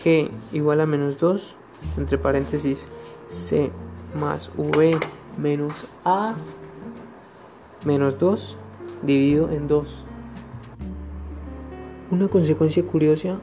G 0.03 0.29
igual 0.51 0.81
a 0.81 0.85
menos 0.85 1.17
2 1.17 1.55
entre 1.97 2.17
paréntesis 2.17 2.89
C 3.27 3.71
más 4.19 4.51
V 4.55 4.99
menos 5.37 5.87
A 6.03 6.35
menos 7.85 8.17
2 8.19 8.57
dividido 9.01 9.49
en 9.51 9.67
2. 9.67 10.05
Una 12.11 12.27
consecuencia 12.27 12.83
curiosa 12.85 13.39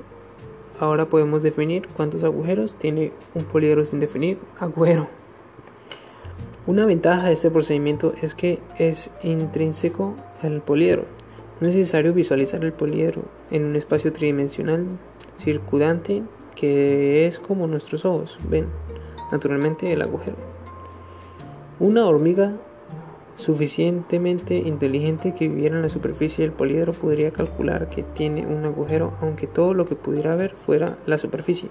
Ahora 0.83 1.09
podemos 1.09 1.45
definir 1.45 1.87
cuántos 1.87 2.25
agujeros 2.25 2.75
tiene 2.75 3.13
un 3.35 3.45
poliedro 3.45 3.85
sin 3.85 4.01
definir 4.01 4.39
agujero. 4.59 5.07
Una 6.67 6.87
ventaja 6.87 7.29
de 7.29 7.35
este 7.35 7.53
procedimiento 7.53 8.15
es 8.21 8.35
que 8.35 8.59
es 8.79 9.11
intrínseco 9.23 10.17
al 10.43 10.61
poliedro. 10.61 11.05
Es 11.63 11.77
necesario 11.77 12.13
visualizar 12.13 12.65
el 12.65 12.73
poliedro 12.73 13.23
en 13.53 13.65
un 13.65 13.77
espacio 13.77 14.13
tridimensional 14.13 14.85
circundante 15.39 16.25
que 16.57 17.25
es 17.25 17.39
como 17.39 17.69
nuestros 17.69 18.05
ojos 18.05 18.41
ven 18.49 18.67
naturalmente 19.31 19.93
el 19.93 20.03
agujero. 20.03 20.35
Una 21.79 22.05
hormiga 22.05 22.57
suficientemente 23.37 24.57
inteligente 24.57 25.37
que 25.37 25.47
viviera 25.47 25.77
en 25.77 25.83
la 25.83 25.89
superficie 25.89 26.45
del 26.45 26.53
poliedro 26.53 26.95
podría 26.95 27.31
calcular 27.31 27.89
que 27.91 28.03
tiene 28.03 28.45
un 28.45 28.65
agujero 28.65 29.13
aunque 29.21 29.47
todo 29.47 29.73
lo 29.73 29.85
que 29.85 29.95
pudiera 29.95 30.35
ver 30.35 30.57
fuera 30.57 30.99
la 31.07 31.17
superficie. 31.17 31.69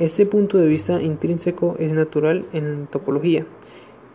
Este 0.00 0.26
punto 0.26 0.58
de 0.58 0.66
vista 0.66 1.00
intrínseco 1.00 1.76
es 1.78 1.92
natural 1.92 2.44
en 2.52 2.88
topología. 2.88 3.46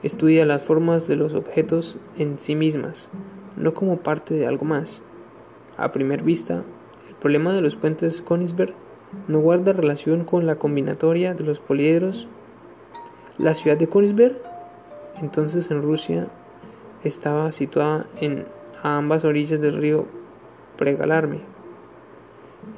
Estudia 0.04 0.46
las 0.46 0.64
formas 0.64 1.08
de 1.08 1.16
los 1.16 1.34
objetos 1.34 1.98
en 2.18 2.40
sí 2.40 2.56
mismas, 2.56 3.10
no 3.58 3.74
como 3.74 3.98
parte 3.98 4.34
de 4.34 4.48
algo 4.48 4.66
más. 4.66 5.02
A 5.78 5.92
primera 5.92 6.24
vista, 6.24 6.64
el 7.08 7.16
problema 7.16 7.54
de 7.54 7.62
los 7.62 7.76
puentes 7.76 8.22
Königsberg 8.22 8.74
no 9.28 9.40
guarda 9.40 9.74
relación 9.74 10.26
con 10.26 10.46
la 10.46 10.56
combinatoria 10.56 11.34
de 11.34 11.44
los 11.44 11.60
poliedros. 11.60 12.28
La 13.38 13.54
ciudad 13.54 13.78
de 13.78 13.88
Königsberg 13.88 14.42
entonces 15.22 15.72
en 15.72 15.82
Rusia 15.82 16.28
estaba 17.04 17.52
situada 17.52 18.08
en 18.20 18.46
ambas 18.84 19.24
orillas 19.24 19.62
del 19.62 19.74
río 19.74 20.06
Pregalarme, 20.78 21.40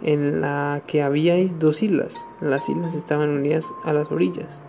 en 0.03 0.41
la 0.41 0.83
que 0.85 1.01
había 1.01 1.35
dos 1.57 1.81
islas. 1.81 2.23
Las 2.41 2.69
islas 2.69 2.93
estaban 2.93 3.29
unidas 3.29 3.71
a 3.83 3.93
las 3.93 4.11
orillas 4.11 4.61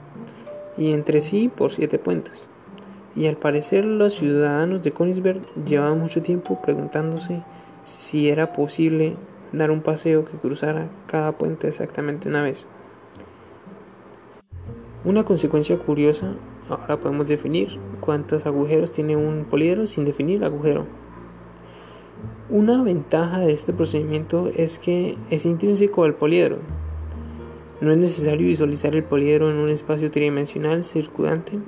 y 0.79 0.93
entre 0.93 1.21
sí 1.21 1.51
por 1.55 1.71
siete 1.71 1.99
puentes. 1.99 2.51
Y 3.19 3.27
al 3.27 3.37
parecer 3.37 3.85
los 3.85 4.15
ciudadanos 4.15 4.83
de 4.83 4.93
Königsberg 4.93 5.43
llevaban 5.67 5.99
mucho 5.99 6.23
tiempo 6.23 6.63
preguntándose 6.63 7.43
si 7.83 8.29
era 8.29 8.53
posible 8.53 9.17
dar 9.53 9.71
un 9.71 9.83
paseo 9.83 10.25
que 10.25 10.39
cruzara 10.39 10.89
cada 11.07 11.37
puente 11.37 11.67
exactamente 11.69 12.29
una 12.29 12.43
vez. 12.43 12.69
Una 15.05 15.25
consecuencia 15.25 15.77
curiosa 15.79 16.37
Ahora 16.69 17.01
podemos 17.01 17.27
definir 17.27 17.79
cuántos 18.01 18.45
agujeros 18.45 18.93
tiene 18.93 19.17
un 19.17 19.47
poliedro 19.47 19.87
sin 19.87 20.05
definir 20.05 20.45
agujero. 20.45 20.85
Una 22.51 22.83
ventaja 22.83 23.39
de 23.39 23.53
este 23.53 23.73
procedimiento 23.73 24.51
es 24.55 24.79
que 24.79 25.17
es 25.31 25.47
intrínseco 25.47 26.05
al 26.05 26.15
poliedro. 26.15 26.59
No 27.81 27.91
es 27.91 27.97
necesario 27.97 28.47
visualizar 28.47 28.95
el 28.95 29.05
poliedro 29.05 29.51
en 29.51 29.57
un 29.57 29.71
espacio 29.71 30.11
tridimensional 30.11 30.85
circundante 30.85 31.59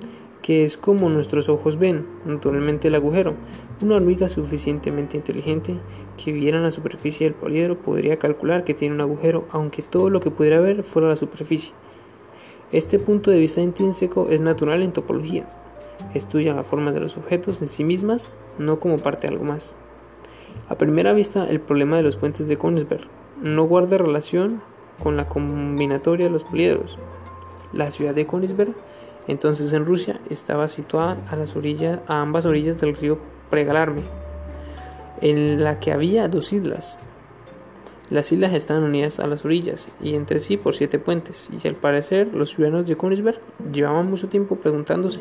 es 0.50 0.76
como 0.76 1.08
nuestros 1.08 1.48
ojos 1.48 1.78
ven 1.78 2.06
naturalmente 2.24 2.88
el 2.88 2.94
agujero. 2.94 3.34
Una 3.82 3.96
hormiga 3.96 4.28
suficientemente 4.28 5.16
inteligente 5.16 5.76
que 6.22 6.32
viera 6.32 6.60
la 6.60 6.72
superficie 6.72 7.26
del 7.26 7.34
poliedro 7.34 7.78
podría 7.78 8.18
calcular 8.18 8.64
que 8.64 8.74
tiene 8.74 8.94
un 8.94 9.00
agujero 9.00 9.46
aunque 9.50 9.82
todo 9.82 10.10
lo 10.10 10.20
que 10.20 10.30
pudiera 10.30 10.60
ver 10.60 10.82
fuera 10.82 11.08
la 11.08 11.16
superficie. 11.16 11.72
Este 12.72 12.98
punto 12.98 13.30
de 13.30 13.38
vista 13.38 13.60
intrínseco 13.60 14.28
es 14.30 14.40
natural 14.40 14.82
en 14.82 14.92
topología. 14.92 15.48
Estudia 16.14 16.54
la 16.54 16.64
forma 16.64 16.92
de 16.92 17.00
los 17.00 17.16
objetos 17.16 17.60
en 17.60 17.68
sí 17.68 17.84
mismas, 17.84 18.32
no 18.58 18.80
como 18.80 18.98
parte 18.98 19.26
de 19.26 19.34
algo 19.34 19.44
más. 19.44 19.74
A 20.68 20.76
primera 20.76 21.12
vista, 21.12 21.48
el 21.48 21.60
problema 21.60 21.96
de 21.96 22.02
los 22.02 22.16
puentes 22.16 22.46
de 22.46 22.56
Königsberg 22.56 23.08
no 23.42 23.64
guarda 23.64 23.98
relación 23.98 24.62
con 25.02 25.16
la 25.16 25.28
combinatoria 25.28 26.26
de 26.26 26.32
los 26.32 26.44
poliedros. 26.44 26.98
La 27.72 27.90
ciudad 27.90 28.14
de 28.14 28.26
Königsberg, 28.26 28.74
entonces 29.28 29.72
en 29.72 29.86
Rusia, 29.86 30.20
estaba 30.30 30.68
situada 30.68 31.18
a, 31.30 31.36
las 31.36 31.56
orillas, 31.56 32.00
a 32.06 32.20
ambas 32.20 32.46
orillas 32.46 32.80
del 32.80 32.96
río 32.96 33.18
Pregalarme, 33.50 34.02
en 35.20 35.62
la 35.62 35.80
que 35.80 35.92
había 35.92 36.28
dos 36.28 36.52
islas. 36.52 36.98
Las 38.10 38.32
islas 38.32 38.52
estaban 38.54 38.82
unidas 38.82 39.20
a 39.20 39.26
las 39.26 39.44
orillas 39.44 39.88
y 40.02 40.14
entre 40.14 40.40
sí 40.40 40.56
por 40.56 40.74
siete 40.74 40.98
puentes, 40.98 41.48
y 41.50 41.68
al 41.68 41.76
parecer 41.76 42.34
los 42.34 42.50
ciudadanos 42.50 42.86
de 42.86 42.96
Königsberg 42.96 43.40
llevaban 43.72 44.10
mucho 44.10 44.28
tiempo 44.28 44.56
preguntándose 44.56 45.20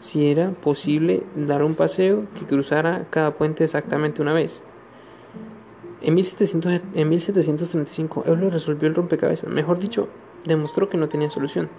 si 0.00 0.28
era 0.28 0.50
posible 0.50 1.22
dar 1.36 1.62
un 1.62 1.74
paseo 1.74 2.24
que 2.36 2.44
cruzara 2.44 3.06
cada 3.10 3.32
puente 3.32 3.64
exactamente 3.64 4.20
una 4.20 4.32
vez. 4.32 4.64
En, 6.02 6.14
1700, 6.14 6.80
en 6.94 7.08
1735 7.08 8.24
Euler 8.26 8.52
resolvió 8.52 8.88
el 8.88 8.94
rompecabezas, 8.94 9.48
mejor 9.48 9.78
dicho, 9.78 10.08
demostró 10.44 10.88
que 10.88 10.98
no 10.98 11.08
tenía 11.08 11.30
solución 11.30 11.70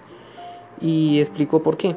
y 0.80 1.20
explicó 1.20 1.62
por 1.62 1.76
qué. 1.76 1.96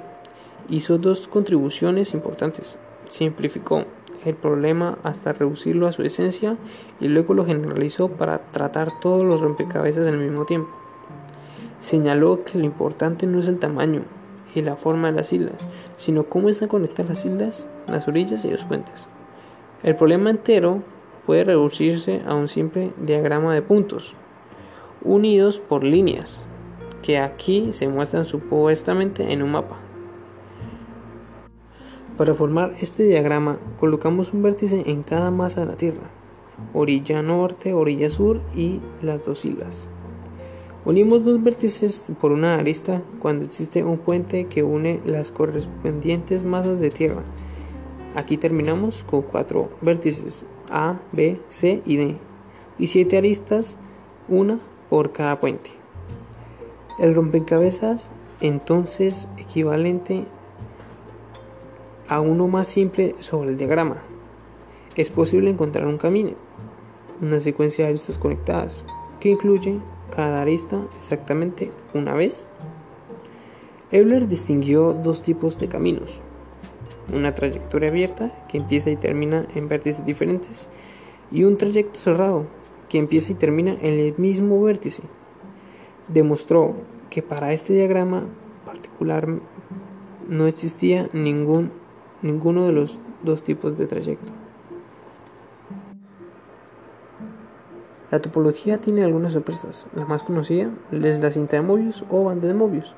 Hizo 0.70 0.98
dos 0.98 1.28
contribuciones 1.28 2.14
importantes. 2.14 2.78
Simplificó 3.08 3.86
el 4.26 4.36
problema 4.36 4.98
hasta 5.04 5.34
reducirlo 5.34 5.88
a 5.88 5.92
su 5.92 6.04
esencia 6.04 6.58
y 7.00 7.08
luego 7.08 7.34
lo 7.34 7.46
generalizó 7.46 8.10
para 8.10 8.40
tratar 8.52 9.00
todos 9.00 9.26
los 9.26 9.42
rompecabezas 9.42 10.08
al 10.08 10.20
mismo 10.20 10.46
tiempo. 10.46 10.70
Señaló 11.80 12.44
que 12.44 12.58
lo 12.58 12.66
importante 12.66 13.26
no 13.26 13.40
es 13.40 13.48
el 13.48 13.60
tamaño 13.60 14.04
y 14.54 14.62
la 14.62 14.76
forma 14.76 15.10
de 15.10 15.18
las 15.18 15.32
islas, 15.32 15.68
sino 15.98 16.24
cómo 16.24 16.50
están 16.50 16.68
conectadas 16.68 17.10
las 17.10 17.26
islas, 17.26 17.68
las 17.88 18.08
orillas 18.08 18.44
y 18.44 18.52
los 18.52 18.66
puentes. 18.66 19.08
El 19.84 19.96
problema 19.96 20.30
entero 20.30 20.84
puede 21.26 21.46
reducirse 21.46 22.22
a 22.28 22.36
un 22.36 22.48
simple 22.48 22.92
diagrama 22.98 23.54
de 23.54 23.62
puntos, 23.62 24.14
unidos 25.02 25.60
por 25.60 25.84
líneas, 25.84 26.42
que 27.02 27.18
aquí 27.18 27.72
se 27.72 27.88
muestran 27.88 28.26
supuestamente 28.26 29.32
en 29.32 29.44
un 29.44 29.52
mapa. 29.52 29.78
Para 32.18 32.36
formar 32.36 32.76
este 32.82 33.04
diagrama 33.04 33.60
colocamos 33.80 34.34
un 34.34 34.44
vértice 34.44 34.84
en 34.88 35.04
cada 35.04 35.32
masa 35.32 35.62
de 35.62 35.68
la 35.68 35.78
Tierra, 35.78 36.10
orilla 36.74 37.22
norte, 37.22 37.74
orilla 37.74 38.10
sur 38.10 38.42
y 38.56 38.82
las 39.02 39.24
dos 39.24 39.46
islas. 39.46 39.90
Unimos 40.86 41.24
dos 41.24 41.42
vértices 41.44 42.12
por 42.20 42.32
una 42.32 42.56
arista 42.56 43.02
cuando 43.20 43.44
existe 43.44 43.84
un 43.84 43.98
puente 43.98 44.48
que 44.48 44.64
une 44.64 45.02
las 45.06 45.32
correspondientes 45.32 46.44
masas 46.44 46.80
de 46.80 46.90
Tierra. 46.90 47.24
Aquí 48.16 48.38
terminamos 48.38 49.04
con 49.04 49.22
cuatro 49.22 49.70
vértices 49.82 50.46
A, 50.70 51.00
B, 51.12 51.40
C 51.50 51.82
y 51.86 51.98
D 51.98 52.18
y 52.78 52.88
siete 52.88 53.18
aristas, 53.18 53.78
una 54.28 54.60
por 54.90 55.12
cada 55.12 55.40
puente. 55.40 55.79
El 57.00 57.16
rompecabezas 57.16 58.12
entonces 58.42 59.30
equivalente 59.38 60.26
a 62.10 62.20
uno 62.20 62.50
más 62.50 62.68
simple 62.68 63.16
sobre 63.20 63.52
el 63.52 63.58
diagrama. 63.58 63.98
Es 64.96 65.10
posible 65.10 65.50
encontrar 65.50 65.88
un 65.88 65.98
camino, 65.98 66.32
una 67.22 67.40
secuencia 67.40 67.86
de 67.86 67.92
aristas 67.92 68.18
conectadas, 68.18 68.84
que 69.22 69.30
incluye 69.30 69.80
cada 70.14 70.42
arista 70.42 70.82
exactamente 70.98 71.72
una 71.94 72.16
vez. 72.16 72.50
Euler 73.92 74.28
distinguió 74.28 74.92
dos 74.92 75.22
tipos 75.22 75.58
de 75.58 75.70
caminos, 75.70 76.20
una 77.14 77.34
trayectoria 77.34 77.90
abierta 77.90 78.46
que 78.50 78.58
empieza 78.58 78.92
y 78.92 78.98
termina 78.98 79.48
en 79.56 79.70
vértices 79.70 80.06
diferentes 80.06 80.68
y 81.32 81.46
un 81.46 81.58
trayecto 81.58 81.98
cerrado 81.98 82.46
que 82.90 82.98
empieza 82.98 83.32
y 83.32 83.36
termina 83.36 83.72
en 83.72 84.00
el 84.00 84.16
mismo 84.18 84.62
vértice. 84.62 85.04
Demostró 86.10 86.76
que 87.10 87.22
para 87.22 87.54
este 87.54 87.74
diagrama 87.74 88.24
particular 88.66 89.28
no 90.28 90.48
existía 90.48 91.10
ningún 91.14 91.72
ninguno 92.22 92.66
de 92.66 92.74
los 92.74 93.00
dos 93.24 93.44
tipos 93.44 93.78
de 93.78 93.88
trayecto. 93.88 94.34
La 98.12 98.20
topología 98.20 98.80
tiene 98.80 99.04
algunas 99.04 99.34
sorpresas. 99.34 99.88
La 99.96 100.06
más 100.06 100.24
conocida 100.24 100.72
es 100.92 101.20
la 101.20 101.32
cinta 101.32 101.58
de 101.58 101.62
Mobius 101.62 102.04
o 102.10 102.24
banda 102.24 102.48
de 102.48 102.56
Mobius, 102.56 102.96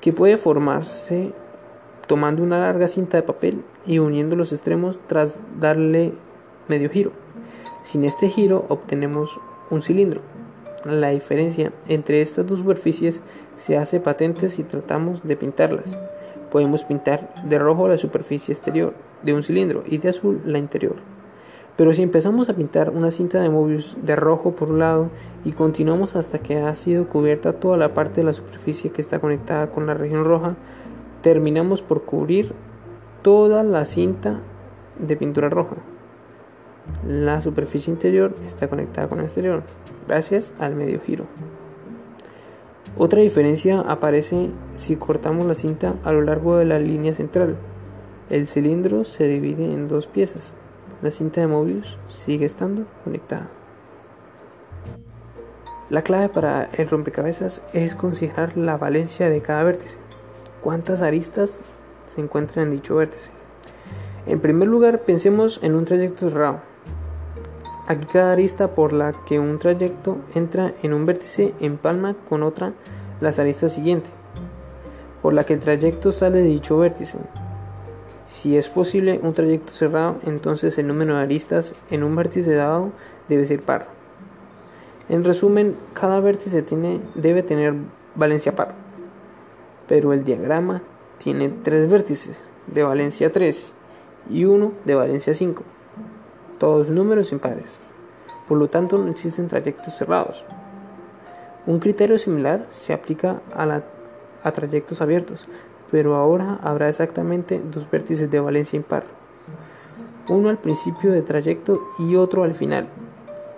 que 0.00 0.12
puede 0.12 0.38
formarse 0.38 1.32
tomando 2.06 2.42
una 2.42 2.58
larga 2.58 2.88
cinta 2.88 3.18
de 3.18 3.22
papel 3.22 3.62
y 3.86 3.98
uniendo 3.98 4.34
los 4.34 4.52
extremos 4.52 4.98
tras 5.06 5.40
darle 5.60 6.14
medio 6.68 6.88
giro. 6.88 7.12
Sin 7.82 8.04
este 8.04 8.28
giro 8.28 8.64
obtenemos 8.68 9.40
un 9.70 9.82
cilindro. 9.82 10.22
La 10.84 11.10
diferencia 11.10 11.72
entre 11.88 12.20
estas 12.20 12.46
dos 12.46 12.58
superficies 12.58 13.22
se 13.56 13.76
hace 13.76 14.00
patente 14.00 14.48
si 14.48 14.64
tratamos 14.64 15.22
de 15.22 15.36
pintarlas 15.36 15.98
podemos 16.54 16.84
pintar 16.84 17.34
de 17.44 17.58
rojo 17.58 17.88
la 17.88 17.98
superficie 17.98 18.52
exterior 18.52 18.94
de 19.24 19.34
un 19.34 19.42
cilindro 19.42 19.82
y 19.88 19.98
de 19.98 20.10
azul 20.10 20.40
la 20.46 20.58
interior. 20.58 20.94
Pero 21.76 21.92
si 21.92 22.00
empezamos 22.00 22.48
a 22.48 22.54
pintar 22.54 22.90
una 22.90 23.10
cinta 23.10 23.40
de 23.40 23.50
Mobius 23.50 23.96
de 24.00 24.14
rojo 24.14 24.52
por 24.52 24.70
un 24.70 24.78
lado 24.78 25.10
y 25.44 25.50
continuamos 25.50 26.14
hasta 26.14 26.38
que 26.38 26.58
ha 26.58 26.72
sido 26.76 27.08
cubierta 27.08 27.54
toda 27.54 27.76
la 27.76 27.92
parte 27.92 28.20
de 28.20 28.26
la 28.26 28.32
superficie 28.32 28.92
que 28.92 29.02
está 29.02 29.18
conectada 29.18 29.72
con 29.72 29.88
la 29.88 29.94
región 29.94 30.24
roja, 30.24 30.54
terminamos 31.22 31.82
por 31.82 32.04
cubrir 32.04 32.52
toda 33.22 33.64
la 33.64 33.84
cinta 33.84 34.38
de 35.00 35.16
pintura 35.16 35.48
roja. 35.48 35.74
La 37.06 37.40
superficie 37.40 37.92
interior 37.92 38.34
está 38.44 38.68
conectada 38.68 39.08
con 39.08 39.18
el 39.18 39.24
exterior 39.24 39.62
gracias 40.06 40.52
al 40.58 40.74
medio 40.74 41.00
giro. 41.00 41.26
Otra 42.96 43.20
diferencia 43.20 43.80
aparece 43.80 44.50
si 44.74 44.96
cortamos 44.96 45.46
la 45.46 45.54
cinta 45.54 45.94
a 46.04 46.12
lo 46.12 46.22
largo 46.22 46.56
de 46.56 46.64
la 46.64 46.78
línea 46.78 47.12
central. 47.12 47.56
El 48.30 48.46
cilindro 48.46 49.04
se 49.04 49.26
divide 49.26 49.72
en 49.72 49.88
dos 49.88 50.06
piezas. 50.06 50.54
La 51.02 51.10
cinta 51.10 51.40
de 51.40 51.48
Mobius 51.48 51.98
sigue 52.08 52.46
estando 52.46 52.86
conectada. 53.02 53.50
La 55.90 56.02
clave 56.02 56.28
para 56.28 56.70
el 56.72 56.88
rompecabezas 56.88 57.62
es 57.72 57.94
considerar 57.94 58.56
la 58.56 58.78
valencia 58.78 59.28
de 59.28 59.42
cada 59.42 59.64
vértice. 59.64 59.98
¿Cuántas 60.62 61.02
aristas 61.02 61.60
se 62.06 62.20
encuentran 62.20 62.66
en 62.66 62.70
dicho 62.70 62.96
vértice? 62.96 63.30
En 64.26 64.40
primer 64.40 64.68
lugar, 64.68 65.00
pensemos 65.02 65.60
en 65.62 65.74
un 65.74 65.84
trayecto 65.84 66.30
cerrado. 66.30 66.73
Aquí 67.86 68.06
cada 68.06 68.32
arista 68.32 68.74
por 68.74 68.94
la 68.94 69.12
que 69.12 69.38
un 69.38 69.58
trayecto 69.58 70.18
entra 70.34 70.72
en 70.82 70.94
un 70.94 71.04
vértice 71.04 71.52
empalma 71.60 72.16
con 72.28 72.42
otra 72.42 72.72
las 73.20 73.38
aristas 73.38 73.72
siguiente, 73.72 74.08
por 75.20 75.34
la 75.34 75.44
que 75.44 75.52
el 75.52 75.60
trayecto 75.60 76.10
sale 76.10 76.38
de 76.38 76.48
dicho 76.48 76.78
vértice. 76.78 77.18
Si 78.26 78.56
es 78.56 78.70
posible 78.70 79.20
un 79.22 79.34
trayecto 79.34 79.70
cerrado, 79.70 80.16
entonces 80.24 80.78
el 80.78 80.86
número 80.86 81.16
de 81.16 81.22
aristas 81.22 81.74
en 81.90 82.04
un 82.04 82.16
vértice 82.16 82.54
dado 82.54 82.90
debe 83.28 83.44
ser 83.44 83.60
par. 83.60 83.88
En 85.10 85.22
resumen, 85.22 85.76
cada 85.92 86.20
vértice 86.20 86.62
tiene, 86.62 87.02
debe 87.14 87.42
tener 87.42 87.74
valencia 88.14 88.56
par, 88.56 88.74
pero 89.86 90.14
el 90.14 90.24
diagrama 90.24 90.82
tiene 91.18 91.50
tres 91.50 91.86
vértices 91.90 92.44
de 92.66 92.82
valencia 92.82 93.30
3 93.30 93.72
y 94.30 94.46
uno 94.46 94.72
de 94.86 94.94
valencia 94.94 95.34
5 95.34 95.73
todos 96.58 96.90
números 96.90 97.32
impares. 97.32 97.80
Por 98.48 98.58
lo 98.58 98.68
tanto, 98.68 98.98
no 98.98 99.10
existen 99.10 99.48
trayectos 99.48 99.94
cerrados. 99.94 100.44
Un 101.66 101.78
criterio 101.78 102.18
similar 102.18 102.66
se 102.70 102.92
aplica 102.92 103.40
a, 103.54 103.82
a 104.42 104.52
trayectos 104.52 105.00
abiertos, 105.00 105.46
pero 105.90 106.16
ahora 106.16 106.58
habrá 106.62 106.88
exactamente 106.88 107.60
dos 107.72 107.90
vértices 107.90 108.30
de 108.30 108.40
valencia 108.40 108.76
impar, 108.76 109.04
uno 110.28 110.48
al 110.48 110.58
principio 110.58 111.12
de 111.12 111.22
trayecto 111.22 111.80
y 111.98 112.16
otro 112.16 112.44
al 112.44 112.54
final, 112.54 112.88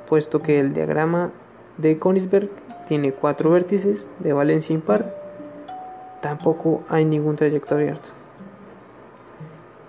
puesto 0.08 0.42
que 0.42 0.60
el 0.60 0.72
diagrama 0.72 1.30
de 1.78 1.98
Königsberg 1.98 2.50
tiene 2.86 3.12
cuatro 3.12 3.50
vértices 3.50 4.08
de 4.18 4.32
valencia 4.32 4.74
impar, 4.74 5.14
tampoco 6.20 6.82
hay 6.88 7.04
ningún 7.04 7.36
trayecto 7.36 7.74
abierto. 7.74 8.08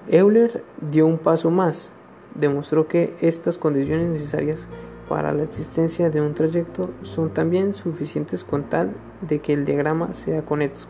Euler 0.07 0.63
dio 0.79 1.05
un 1.05 1.17
paso 1.17 1.51
más 1.51 1.91
demostró 2.37 2.87
que 2.87 3.15
estas 3.21 3.57
condiciones 3.57 4.09
necesarias 4.09 4.67
para 5.09 5.33
la 5.33 5.43
existencia 5.43 6.09
de 6.09 6.21
un 6.21 6.33
trayecto 6.33 6.89
son 7.01 7.33
también 7.33 7.73
suficientes 7.73 8.43
con 8.43 8.63
tal 8.63 8.93
de 9.21 9.39
que 9.39 9.53
el 9.53 9.65
diagrama 9.65 10.13
sea 10.13 10.43
conexo. 10.43 10.87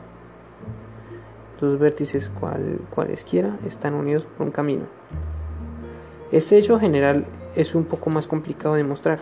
Los 1.59 1.79
vértices 1.79 2.29
cual, 2.29 2.81
cualesquiera 2.89 3.57
están 3.65 3.93
unidos 3.93 4.25
por 4.25 4.45
un 4.45 4.51
camino. 4.51 4.85
Este 6.31 6.57
hecho 6.57 6.79
general 6.79 7.25
es 7.55 7.73
un 7.73 7.85
poco 7.85 8.09
más 8.09 8.27
complicado 8.27 8.75
de 8.75 8.83
demostrar 8.83 9.19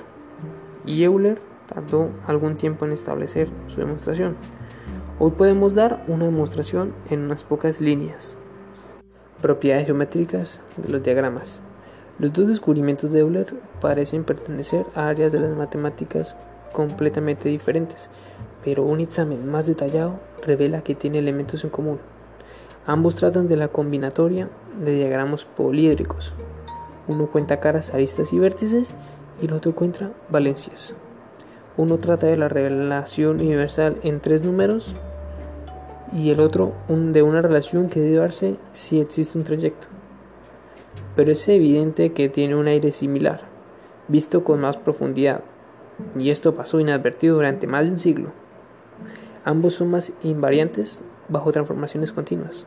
y 0.86 1.04
Euler 1.04 1.40
tardó 1.68 2.10
algún 2.28 2.56
tiempo 2.56 2.86
en 2.86 2.92
establecer 2.92 3.50
su 3.68 3.80
demostración. 3.80 4.36
Hoy 5.20 5.32
podemos 5.32 5.76
dar 5.76 6.04
una 6.08 6.26
demostración 6.26 6.94
en 7.10 7.22
unas 7.22 7.44
pocas 7.44 7.80
líneas. 7.80 8.38
Propiedades 9.42 9.86
geométricas 9.86 10.62
de 10.78 10.90
los 10.90 11.04
diagramas. 11.04 11.62
Los 12.18 12.32
dos 12.32 12.48
descubrimientos 12.48 13.12
de 13.12 13.20
Euler 13.20 13.54
parecen 13.82 14.24
pertenecer 14.24 14.86
a 14.96 15.10
áreas 15.10 15.34
de 15.34 15.40
las 15.42 15.52
matemáticas 15.56 16.38
completamente 16.72 17.50
diferentes, 17.50 18.10
pero 18.64 18.84
un 18.84 19.02
examen 19.02 19.50
más 19.52 19.68
detallado 19.68 20.22
revela 20.42 20.82
que 20.82 20.96
tienen 20.96 21.24
elementos 21.24 21.66
en 21.66 21.72
común. 21.72 22.00
Ambos 22.86 23.16
tratan 23.16 23.50
de 23.50 23.58
la 23.58 23.68
combinatoria 23.68 24.50
de 24.82 24.94
diagramas 24.94 25.44
poliédricos. 25.44 26.34
Uno 27.08 27.28
cuenta 27.28 27.60
caras, 27.60 27.94
aristas 27.94 28.32
y 28.32 28.40
vértices 28.40 28.94
y 29.42 29.48
el 29.48 29.54
otro 29.54 29.76
cuenta 29.76 30.12
valencias. 30.30 30.94
Uno 31.76 31.98
trata 31.98 32.28
de 32.28 32.38
la 32.38 32.48
relación 32.48 33.42
universal 33.42 33.98
en 34.04 34.22
tres 34.22 34.42
números 34.42 34.96
y 36.14 36.30
el 36.30 36.40
otro 36.40 36.74
de 36.88 37.22
una 37.24 37.42
relación 37.42 37.90
que 37.90 38.00
debe 38.00 38.18
darse 38.18 38.56
si 38.72 39.02
existe 39.02 39.38
un 39.38 39.44
trayecto. 39.44 39.95
Pero 41.16 41.32
es 41.32 41.48
evidente 41.48 42.12
que 42.12 42.30
tiene 42.30 42.56
un 42.56 42.68
aire 42.68 42.92
similar, 42.92 43.42
visto 44.08 44.44
con 44.44 44.60
más 44.60 44.78
profundidad, 44.78 45.44
y 46.18 46.30
esto 46.30 46.56
pasó 46.56 46.80
inadvertido 46.80 47.36
durante 47.36 47.68
más 47.68 47.86
de 47.86 47.92
un 47.92 48.00
siglo. 48.00 48.32
Ambos 49.44 49.76
son 49.76 49.92
más 49.92 50.12
invariantes 50.24 51.04
bajo 51.30 51.52
transformaciones 51.52 52.12
continuas. 52.12 52.66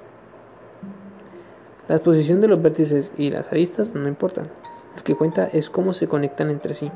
La 1.88 1.98
posición 1.98 2.40
de 2.40 2.48
los 2.48 2.61
vértices 2.62 3.12
y 3.16 3.30
las 3.30 3.50
aristas 3.52 3.94
no 3.94 4.08
importan, 4.08 4.48
lo 4.96 5.02
que 5.02 5.14
cuenta 5.14 5.48
es 5.52 5.70
cómo 5.70 5.92
se 5.92 6.08
conectan 6.08 6.50
entre 6.50 6.74
sí. 6.74 6.90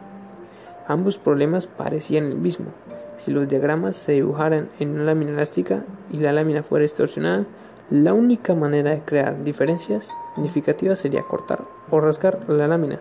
Ambos 0.87 1.19
problemas 1.19 1.67
parecían 1.67 2.25
el 2.27 2.37
mismo, 2.37 2.67
si 3.15 3.31
los 3.31 3.49
diagramas 3.49 3.97
se 3.97 4.13
dibujaran 4.13 4.69
en 4.81 4.91
una 4.91 5.05
lámina 5.05 5.33
elástica 5.33 5.85
y 6.11 6.17
la 6.17 6.33
lámina 6.33 6.63
fuera 6.63 6.83
distorsionada, 6.83 7.45
la 7.91 8.15
única 8.15 8.55
manera 8.55 8.91
de 8.91 9.01
crear 9.01 9.45
diferencias 9.45 10.11
significativas 10.35 10.99
sería 10.99 11.23
cortar 11.23 11.65
o 11.91 12.01
rasgar 12.01 12.49
la 12.49 12.67
lámina 12.67 13.01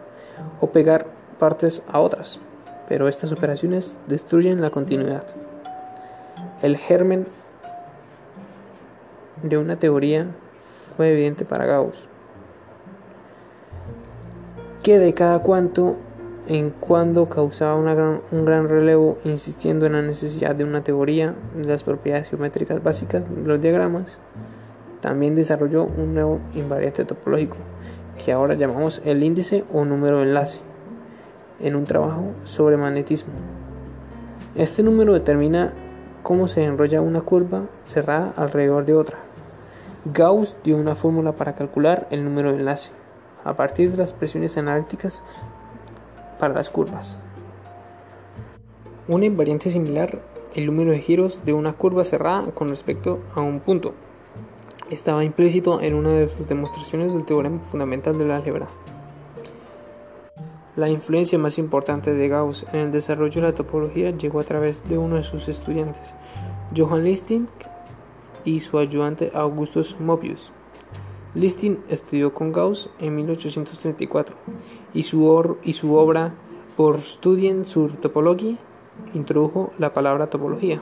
o 0.59 0.71
pegar 0.71 1.07
partes 1.39 1.81
a 1.91 1.99
otras, 1.99 2.41
pero 2.87 3.07
estas 3.07 3.31
operaciones 3.31 3.97
destruyen 4.07 4.61
la 4.61 4.69
continuidad. 4.69 5.25
El 6.61 6.77
germen 6.77 7.27
de 9.43 9.57
una 9.57 9.77
teoría 9.77 10.27
fue 10.95 11.11
evidente 11.11 11.45
para 11.45 11.65
Gauss, 11.65 12.07
que 14.83 14.99
de 14.99 15.13
cada 15.13 15.39
cuanto 15.39 15.97
en 16.47 16.71
cuando 16.71 17.29
causaba 17.29 17.75
un 17.75 18.45
gran 18.45 18.67
relevo 18.67 19.17
insistiendo 19.23 19.85
en 19.85 19.93
la 19.93 20.01
necesidad 20.01 20.55
de 20.55 20.63
una 20.63 20.83
teoría 20.83 21.33
de 21.55 21.65
las 21.65 21.83
propiedades 21.83 22.29
geométricas 22.29 22.83
básicas 22.83 23.23
de 23.29 23.47
los 23.47 23.61
diagramas. 23.61 24.19
También 25.01 25.35
desarrolló 25.35 25.83
un 25.85 26.13
nuevo 26.13 26.39
invariante 26.53 27.05
topológico 27.05 27.57
que 28.23 28.31
ahora 28.31 28.53
llamamos 28.53 29.01
el 29.03 29.23
índice 29.23 29.65
o 29.73 29.83
número 29.83 30.17
de 30.17 30.23
enlace 30.23 30.61
en 31.59 31.75
un 31.75 31.85
trabajo 31.85 32.33
sobre 32.43 32.77
magnetismo. 32.77 33.33
Este 34.55 34.83
número 34.83 35.13
determina 35.13 35.73
cómo 36.23 36.47
se 36.47 36.63
enrolla 36.63 37.01
una 37.01 37.21
curva 37.21 37.63
cerrada 37.83 38.33
alrededor 38.35 38.85
de 38.85 38.93
otra. 38.93 39.17
Gauss 40.05 40.55
dio 40.63 40.77
una 40.77 40.95
fórmula 40.95 41.31
para 41.31 41.55
calcular 41.55 42.07
el 42.11 42.23
número 42.23 42.51
de 42.51 42.59
enlace 42.59 42.91
a 43.43 43.55
partir 43.55 43.91
de 43.91 43.97
las 43.97 44.13
presiones 44.13 44.57
analíticas 44.57 45.23
para 46.39 46.53
las 46.53 46.69
curvas. 46.69 47.17
Una 49.07 49.25
invariante 49.25 49.71
similar, 49.71 50.21
el 50.53 50.67
número 50.67 50.91
de 50.91 50.99
giros 50.99 51.43
de 51.43 51.53
una 51.53 51.73
curva 51.73 52.03
cerrada 52.03 52.51
con 52.51 52.69
respecto 52.69 53.19
a 53.33 53.41
un 53.41 53.59
punto, 53.59 53.93
estaba 54.91 55.23
implícito 55.23 55.81
en 55.81 55.95
una 55.95 56.09
de 56.09 56.27
sus 56.27 56.47
demostraciones 56.47 57.13
del 57.13 57.25
teorema 57.25 57.63
fundamental 57.63 58.17
de 58.17 58.25
la 58.25 58.35
álgebra. 58.35 58.67
La 60.75 60.89
influencia 60.89 61.39
más 61.39 61.57
importante 61.57 62.13
de 62.13 62.27
Gauss 62.27 62.65
en 62.73 62.79
el 62.79 62.91
desarrollo 62.91 63.41
de 63.41 63.47
la 63.47 63.53
topología 63.53 64.11
llegó 64.11 64.39
a 64.39 64.43
través 64.43 64.87
de 64.87 64.97
uno 64.97 65.15
de 65.15 65.23
sus 65.23 65.47
estudiantes, 65.47 66.13
Johann 66.75 67.03
Listing, 67.03 67.47
y 68.43 68.59
su 68.59 68.77
ayudante 68.77 69.31
Augustus 69.33 69.97
Mobius. 69.99 70.51
Listing 71.35 71.79
estudió 71.89 72.33
con 72.33 72.51
Gauss 72.51 72.89
en 72.99 73.15
1834 73.15 74.35
y 74.93 75.03
su, 75.03 75.57
y 75.63 75.73
su 75.73 75.95
obra 75.95 76.33
Por 76.75 76.99
Studien 76.99 77.65
zur 77.65 77.93
Topologie 77.93 78.57
introdujo 79.13 79.71
la 79.77 79.93
palabra 79.93 80.29
topología. 80.29 80.81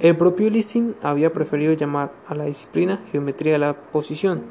El 0.00 0.16
propio 0.16 0.48
Listing 0.48 0.94
había 1.02 1.32
preferido 1.32 1.72
llamar 1.72 2.12
a 2.28 2.34
la 2.34 2.44
disciplina 2.44 3.00
geometría 3.10 3.54
de 3.54 3.58
la 3.58 3.74
posición, 3.74 4.42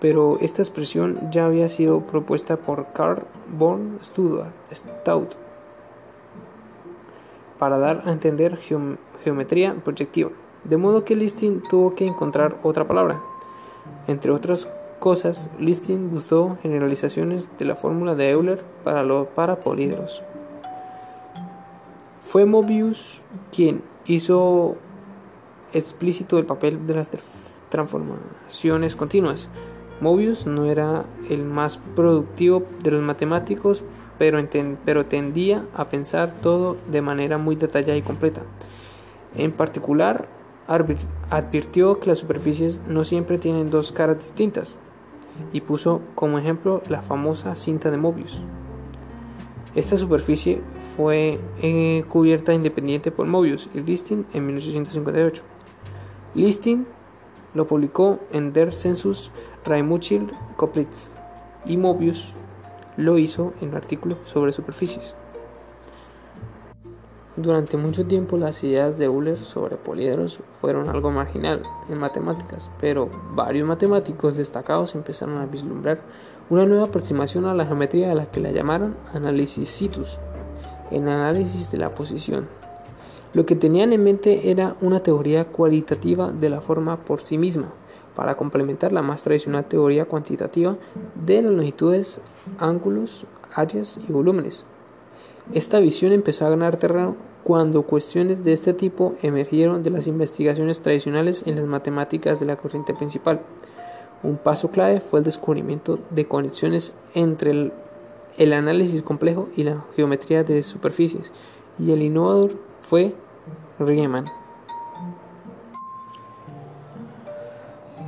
pero 0.00 0.38
esta 0.40 0.62
expresión 0.62 1.30
ya 1.30 1.44
había 1.44 1.68
sido 1.68 2.00
propuesta 2.00 2.56
por 2.56 2.92
Carl 2.94 3.24
von 3.58 3.98
Staudt 4.02 5.34
para 7.58 7.78
dar 7.78 8.04
a 8.06 8.12
entender 8.12 8.58
geometría 9.22 9.74
proyectiva, 9.84 10.30
de 10.64 10.76
modo 10.76 11.04
que 11.04 11.16
Listing 11.16 11.62
tuvo 11.68 11.94
que 11.94 12.06
encontrar 12.06 12.56
otra 12.62 12.86
palabra. 12.86 13.20
Entre 14.06 14.30
otras 14.30 14.68
cosas, 14.98 15.50
Listing 15.58 16.10
buscó 16.10 16.56
generalizaciones 16.62 17.50
de 17.58 17.64
la 17.64 17.74
fórmula 17.74 18.14
de 18.14 18.30
Euler 18.30 18.64
para 18.84 19.02
los 19.02 19.26
parapolídros. 19.28 20.22
Fue 22.22 22.44
Mobius 22.44 23.20
quien 23.50 23.82
hizo 24.08 24.76
explícito 25.72 26.38
el 26.38 26.46
papel 26.46 26.86
de 26.86 26.94
las 26.94 27.10
transformaciones 27.68 28.96
continuas. 28.96 29.48
Mobius 30.00 30.46
no 30.46 30.66
era 30.66 31.04
el 31.28 31.44
más 31.44 31.78
productivo 31.94 32.64
de 32.82 32.92
los 32.92 33.02
matemáticos, 33.02 33.84
pero, 34.18 35.04
tendía 35.04 35.64
a 35.74 35.88
pensar 35.88 36.34
todo 36.40 36.76
de 36.90 37.02
manera 37.02 37.38
muy 37.38 37.54
detallada 37.54 37.96
y 37.96 38.02
completa. 38.02 38.42
En 39.36 39.52
particular, 39.52 40.28
advirtió 40.66 42.00
que 42.00 42.08
las 42.08 42.18
superficies 42.18 42.80
no 42.88 43.04
siempre 43.04 43.38
tienen 43.38 43.70
dos 43.70 43.92
caras 43.92 44.18
distintas 44.18 44.76
y 45.52 45.60
puso 45.60 46.00
como 46.14 46.38
ejemplo 46.38 46.82
la 46.88 47.00
famosa 47.00 47.54
cinta 47.54 47.90
de 47.90 47.96
Mobius. 47.96 48.42
Esta 49.78 49.96
superficie 49.96 50.60
fue 50.96 51.38
eh, 51.62 52.04
cubierta 52.08 52.52
independiente 52.52 53.12
por 53.12 53.28
Mobius 53.28 53.70
y 53.72 53.80
Listing 53.80 54.26
en 54.34 54.44
1858. 54.44 55.44
Listing 56.34 56.84
lo 57.54 57.68
publicó 57.68 58.18
en 58.32 58.52
Der 58.52 58.74
Census 58.74 59.30
Raimuchil 59.64 60.32
Koplitz 60.56 61.10
y 61.64 61.76
Mobius 61.76 62.34
lo 62.96 63.18
hizo 63.18 63.52
en 63.60 63.68
un 63.68 63.76
artículo 63.76 64.18
sobre 64.24 64.52
superficies. 64.52 65.14
Durante 67.36 67.76
mucho 67.76 68.04
tiempo 68.04 68.36
las 68.36 68.64
ideas 68.64 68.98
de 68.98 69.04
Euler 69.04 69.38
sobre 69.38 69.76
poliedros 69.76 70.40
fueron 70.60 70.88
algo 70.88 71.12
marginal 71.12 71.62
en 71.88 71.98
matemáticas, 71.98 72.68
pero 72.80 73.08
varios 73.30 73.68
matemáticos 73.68 74.36
destacados 74.36 74.96
empezaron 74.96 75.38
a 75.38 75.46
vislumbrar 75.46 76.00
una 76.50 76.66
nueva 76.66 76.84
aproximación 76.84 77.44
a 77.46 77.54
la 77.54 77.66
geometría 77.66 78.10
a 78.10 78.14
la 78.14 78.26
que 78.26 78.40
la 78.40 78.50
llamaron 78.50 78.96
análisis 79.12 79.68
situs, 79.68 80.18
en 80.90 81.08
análisis 81.08 81.70
de 81.70 81.78
la 81.78 81.94
posición. 81.94 82.48
Lo 83.34 83.44
que 83.44 83.56
tenían 83.56 83.92
en 83.92 84.04
mente 84.04 84.50
era 84.50 84.74
una 84.80 85.00
teoría 85.00 85.44
cualitativa 85.44 86.32
de 86.32 86.48
la 86.48 86.60
forma 86.60 86.96
por 87.04 87.20
sí 87.20 87.36
misma, 87.36 87.68
para 88.16 88.36
complementar 88.36 88.92
la 88.92 89.02
más 89.02 89.22
tradicional 89.22 89.66
teoría 89.66 90.06
cuantitativa 90.06 90.76
de 91.14 91.42
las 91.42 91.52
longitudes, 91.52 92.20
ángulos, 92.58 93.26
áreas 93.54 94.00
y 94.08 94.10
volúmenes. 94.10 94.64
Esta 95.52 95.78
visión 95.78 96.12
empezó 96.12 96.46
a 96.46 96.50
ganar 96.50 96.78
terreno 96.78 97.16
cuando 97.44 97.82
cuestiones 97.82 98.42
de 98.42 98.52
este 98.52 98.74
tipo 98.74 99.14
emergieron 99.22 99.82
de 99.82 99.90
las 99.90 100.06
investigaciones 100.06 100.80
tradicionales 100.80 101.42
en 101.46 101.56
las 101.56 101.64
matemáticas 101.64 102.40
de 102.40 102.46
la 102.46 102.56
corriente 102.56 102.92
principal. 102.92 103.40
Un 104.22 104.36
paso 104.36 104.70
clave 104.70 105.00
fue 105.00 105.20
el 105.20 105.24
descubrimiento 105.24 106.00
de 106.10 106.26
conexiones 106.26 106.94
entre 107.14 107.72
el, 108.36 108.52
análisis 108.52 109.02
complejo 109.02 109.48
y 109.56 109.62
la 109.62 109.84
geometría 109.94 110.42
de 110.42 110.62
superficies, 110.62 111.30
y 111.78 111.92
el 111.92 112.02
innovador 112.02 112.52
fue 112.80 113.14
Riemann. 113.78 114.26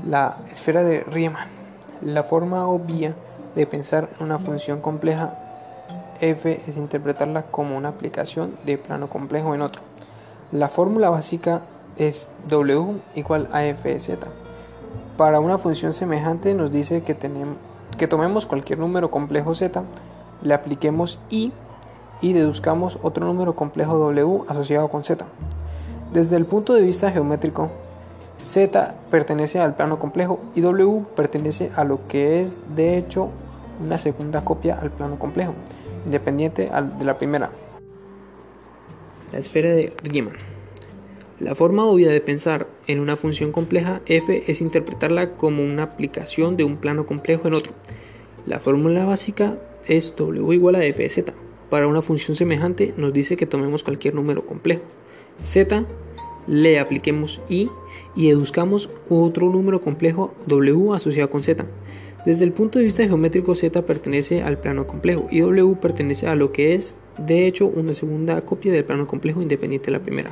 La 0.07 0.39
esfera 0.51 0.83
de 0.83 1.01
Riemann, 1.05 1.49
la 2.03 2.25
forma 2.25 2.67
obvia 2.67 3.15
de 3.55 3.67
pensar 3.67 4.11
en 4.19 4.25
una 4.25 4.39
función 4.39 4.81
compleja 4.81 5.39
f 6.21 6.61
es 6.67 6.77
interpretarla 6.77 7.47
como 7.47 7.77
una 7.77 7.91
aplicación 7.91 8.57
de 8.65 8.79
plano 8.79 9.09
complejo 9.09 9.55
en 9.55 9.63
otro. 9.63 9.83
La 10.53 10.69
fórmula 10.69 11.11
básica 11.11 11.63
es 11.97 12.31
w 12.49 13.01
igual 13.15 13.49
a 13.53 13.65
f 13.65 13.89
de 13.89 14.01
z. 14.01 14.27
Para 15.21 15.39
una 15.39 15.59
función 15.59 15.93
semejante 15.93 16.55
nos 16.55 16.73
dice 16.73 17.03
que, 17.03 17.15
tenemos, 17.15 17.59
que 17.99 18.07
tomemos 18.07 18.47
cualquier 18.47 18.79
número 18.79 19.11
complejo 19.11 19.55
z, 19.55 19.83
le 20.41 20.55
apliquemos 20.55 21.19
i 21.29 21.53
y 22.23 22.33
deduzcamos 22.33 22.99
otro 23.03 23.27
número 23.27 23.55
complejo 23.55 23.99
w 23.99 24.45
asociado 24.49 24.89
con 24.89 25.05
z. 25.05 25.27
Desde 26.11 26.37
el 26.37 26.47
punto 26.47 26.73
de 26.73 26.81
vista 26.81 27.11
geométrico, 27.11 27.71
Z 28.39 28.95
pertenece 29.11 29.61
al 29.61 29.75
plano 29.75 29.99
complejo 29.99 30.41
y 30.55 30.63
W 30.63 31.05
pertenece 31.15 31.71
a 31.77 31.85
lo 31.85 32.09
que 32.09 32.41
es 32.41 32.59
de 32.75 32.97
hecho 32.97 33.29
una 33.85 33.99
segunda 33.99 34.43
copia 34.43 34.79
al 34.81 34.91
plano 34.91 35.19
complejo, 35.19 35.53
independiente 36.07 36.71
de 36.99 37.05
la 37.05 37.19
primera. 37.19 37.51
La 39.33 39.39
esfera 39.39 39.69
de 39.69 39.95
Riemann. 40.03 40.60
La 41.41 41.55
forma 41.55 41.87
obvia 41.87 42.11
de 42.11 42.21
pensar 42.21 42.69
en 42.87 43.01
una 43.01 43.17
función 43.17 43.51
compleja 43.51 44.03
f 44.05 44.43
es 44.47 44.61
interpretarla 44.61 45.37
como 45.39 45.65
una 45.65 45.85
aplicación 45.85 46.59
de 46.59 46.65
un 46.65 46.77
plano 46.77 47.07
complejo 47.07 47.49
en 47.49 47.55
otro. 47.55 47.73
La 48.45 48.61
fórmula 48.61 49.07
básica 49.07 49.59
es 49.87 50.15
w 50.17 50.55
igual 50.55 50.75
a 50.75 50.85
f 50.85 51.03
de 51.03 51.09
z. 51.09 51.33
Para 51.71 51.87
una 51.87 52.03
función 52.03 52.37
semejante 52.37 52.93
nos 52.99 53.15
dice 53.15 53.39
que 53.39 53.47
tomemos 53.47 53.83
cualquier 53.85 54.15
número 54.15 54.45
complejo. 54.45 54.83
z 55.41 55.87
le 56.47 56.79
apliquemos 56.79 57.41
i 57.49 57.71
y 58.15 58.29
deduzcamos 58.29 58.91
otro 59.09 59.49
número 59.49 59.81
complejo 59.81 60.35
w 60.47 60.93
asociado 60.93 61.31
con 61.31 61.43
z. 61.43 61.65
Desde 62.27 62.45
el 62.45 62.53
punto 62.53 62.79
de 62.79 62.85
vista 62.85 63.05
geométrico 63.05 63.55
z 63.55 63.81
pertenece 63.87 64.43
al 64.43 64.59
plano 64.59 64.87
complejo 64.87 65.27
y 65.31 65.41
w 65.41 65.75
pertenece 65.77 66.27
a 66.27 66.35
lo 66.35 66.53
que 66.53 66.75
es 66.75 66.95
de 67.17 67.47
hecho 67.47 67.67
una 67.67 67.95
segunda 67.95 68.45
copia 68.45 68.73
del 68.73 68.85
plano 68.85 69.07
complejo 69.07 69.41
independiente 69.41 69.87
de 69.87 69.93
la 69.93 70.03
primera. 70.03 70.31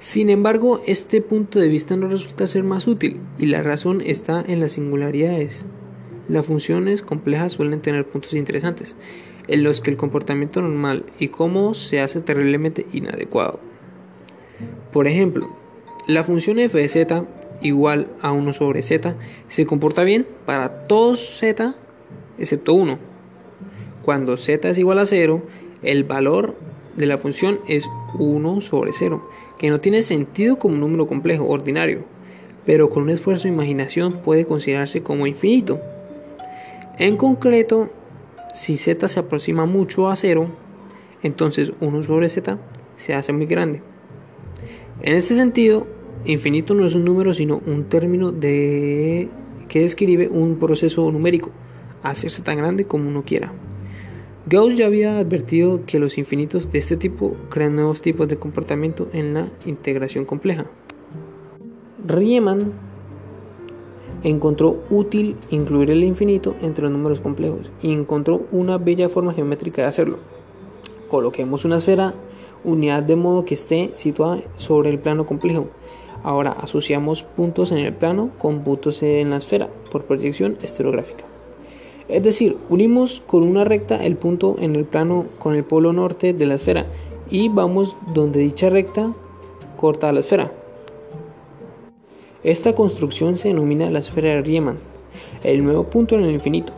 Sin 0.00 0.30
embargo, 0.30 0.80
este 0.86 1.20
punto 1.20 1.58
de 1.58 1.68
vista 1.68 1.94
no 1.94 2.08
resulta 2.08 2.46
ser 2.46 2.64
más 2.64 2.86
útil 2.86 3.20
y 3.38 3.46
la 3.46 3.62
razón 3.62 4.00
está 4.00 4.42
en 4.48 4.58
las 4.58 4.72
singularidades. 4.72 5.66
Las 6.26 6.46
funciones 6.46 7.02
complejas 7.02 7.52
suelen 7.52 7.82
tener 7.82 8.06
puntos 8.06 8.32
interesantes, 8.32 8.96
en 9.46 9.62
los 9.62 9.82
que 9.82 9.90
el 9.90 9.98
comportamiento 9.98 10.62
normal 10.62 11.04
y 11.18 11.28
cómodo 11.28 11.74
se 11.74 12.00
hace 12.00 12.22
terriblemente 12.22 12.86
inadecuado. 12.94 13.60
Por 14.90 15.06
ejemplo, 15.06 15.54
la 16.06 16.24
función 16.24 16.58
f 16.58 16.78
de 16.78 16.88
z 16.88 17.26
igual 17.60 18.08
a 18.22 18.32
1 18.32 18.54
sobre 18.54 18.80
z 18.80 19.16
se 19.48 19.66
comporta 19.66 20.02
bien 20.02 20.26
para 20.46 20.86
todos 20.86 21.38
z 21.38 21.74
excepto 22.38 22.72
1. 22.72 22.98
Cuando 24.02 24.38
z 24.38 24.66
es 24.70 24.78
igual 24.78 24.98
a 24.98 25.04
0, 25.04 25.42
el 25.82 26.04
valor 26.04 26.56
de 26.96 27.06
la 27.06 27.18
función 27.18 27.60
es 27.68 27.88
1 28.18 28.60
sobre 28.62 28.92
0, 28.92 29.28
que 29.60 29.68
no 29.68 29.78
tiene 29.78 30.00
sentido 30.00 30.58
como 30.58 30.72
un 30.76 30.80
número 30.80 31.06
complejo 31.06 31.46
ordinario, 31.46 32.04
pero 32.64 32.88
con 32.88 33.02
un 33.02 33.10
esfuerzo 33.10 33.42
de 33.42 33.52
imaginación 33.52 34.22
puede 34.22 34.46
considerarse 34.46 35.02
como 35.02 35.26
infinito. 35.26 35.82
En 36.98 37.18
concreto, 37.18 37.90
si 38.54 38.78
z 38.78 39.06
se 39.06 39.20
aproxima 39.20 39.66
mucho 39.66 40.08
a 40.08 40.16
0, 40.16 40.48
entonces 41.22 41.74
1 41.78 42.02
sobre 42.04 42.30
z 42.30 42.56
se 42.96 43.12
hace 43.12 43.34
muy 43.34 43.44
grande. 43.44 43.82
En 45.02 45.14
este 45.14 45.34
sentido, 45.34 45.86
infinito 46.24 46.72
no 46.72 46.86
es 46.86 46.94
un 46.94 47.04
número 47.04 47.34
sino 47.34 47.60
un 47.66 47.84
término 47.84 48.32
de 48.32 49.28
que 49.68 49.80
describe 49.80 50.28
un 50.28 50.58
proceso 50.58 51.12
numérico, 51.12 51.50
hacerse 52.02 52.40
tan 52.40 52.56
grande 52.56 52.86
como 52.86 53.10
uno 53.10 53.24
quiera. 53.26 53.52
Gauss 54.46 54.74
ya 54.74 54.86
había 54.86 55.18
advertido 55.18 55.84
que 55.84 55.98
los 55.98 56.16
infinitos 56.16 56.72
de 56.72 56.78
este 56.78 56.96
tipo 56.96 57.36
crean 57.50 57.76
nuevos 57.76 58.00
tipos 58.00 58.26
de 58.26 58.38
comportamiento 58.38 59.08
en 59.12 59.34
la 59.34 59.48
integración 59.66 60.24
compleja. 60.24 60.64
Riemann 62.06 62.72
encontró 64.22 64.82
útil 64.88 65.36
incluir 65.50 65.90
el 65.90 66.04
infinito 66.04 66.56
entre 66.62 66.84
los 66.84 66.92
números 66.92 67.20
complejos 67.20 67.70
y 67.82 67.92
encontró 67.92 68.46
una 68.50 68.78
bella 68.78 69.10
forma 69.10 69.34
geométrica 69.34 69.82
de 69.82 69.88
hacerlo. 69.88 70.18
Coloquemos 71.08 71.66
una 71.66 71.76
esfera 71.76 72.14
unidad 72.64 73.02
de 73.02 73.16
modo 73.16 73.44
que 73.44 73.54
esté 73.54 73.90
situada 73.94 74.40
sobre 74.56 74.88
el 74.88 74.98
plano 74.98 75.26
complejo. 75.26 75.68
Ahora 76.22 76.52
asociamos 76.52 77.24
puntos 77.24 77.72
en 77.72 77.78
el 77.78 77.92
plano 77.92 78.30
con 78.38 78.64
puntos 78.64 79.02
en 79.02 79.30
la 79.30 79.36
esfera 79.36 79.68
por 79.90 80.04
proyección 80.04 80.56
estereográfica. 80.62 81.29
Es 82.10 82.24
decir, 82.24 82.56
unimos 82.68 83.22
con 83.24 83.46
una 83.46 83.64
recta 83.64 84.04
el 84.04 84.16
punto 84.16 84.56
en 84.58 84.74
el 84.74 84.84
plano 84.84 85.26
con 85.38 85.54
el 85.54 85.62
polo 85.62 85.92
norte 85.92 86.32
de 86.32 86.44
la 86.44 86.56
esfera 86.56 86.86
y 87.30 87.48
vamos 87.48 87.96
donde 88.12 88.40
dicha 88.40 88.68
recta 88.68 89.12
corta 89.76 90.12
la 90.12 90.18
esfera. 90.18 90.52
Esta 92.42 92.74
construcción 92.74 93.36
se 93.36 93.48
denomina 93.48 93.90
la 93.90 94.00
esfera 94.00 94.30
de 94.30 94.42
Riemann. 94.42 94.78
El 95.44 95.62
nuevo 95.62 95.84
punto 95.84 96.16
en 96.16 96.24
el 96.24 96.32
infinito 96.32 96.72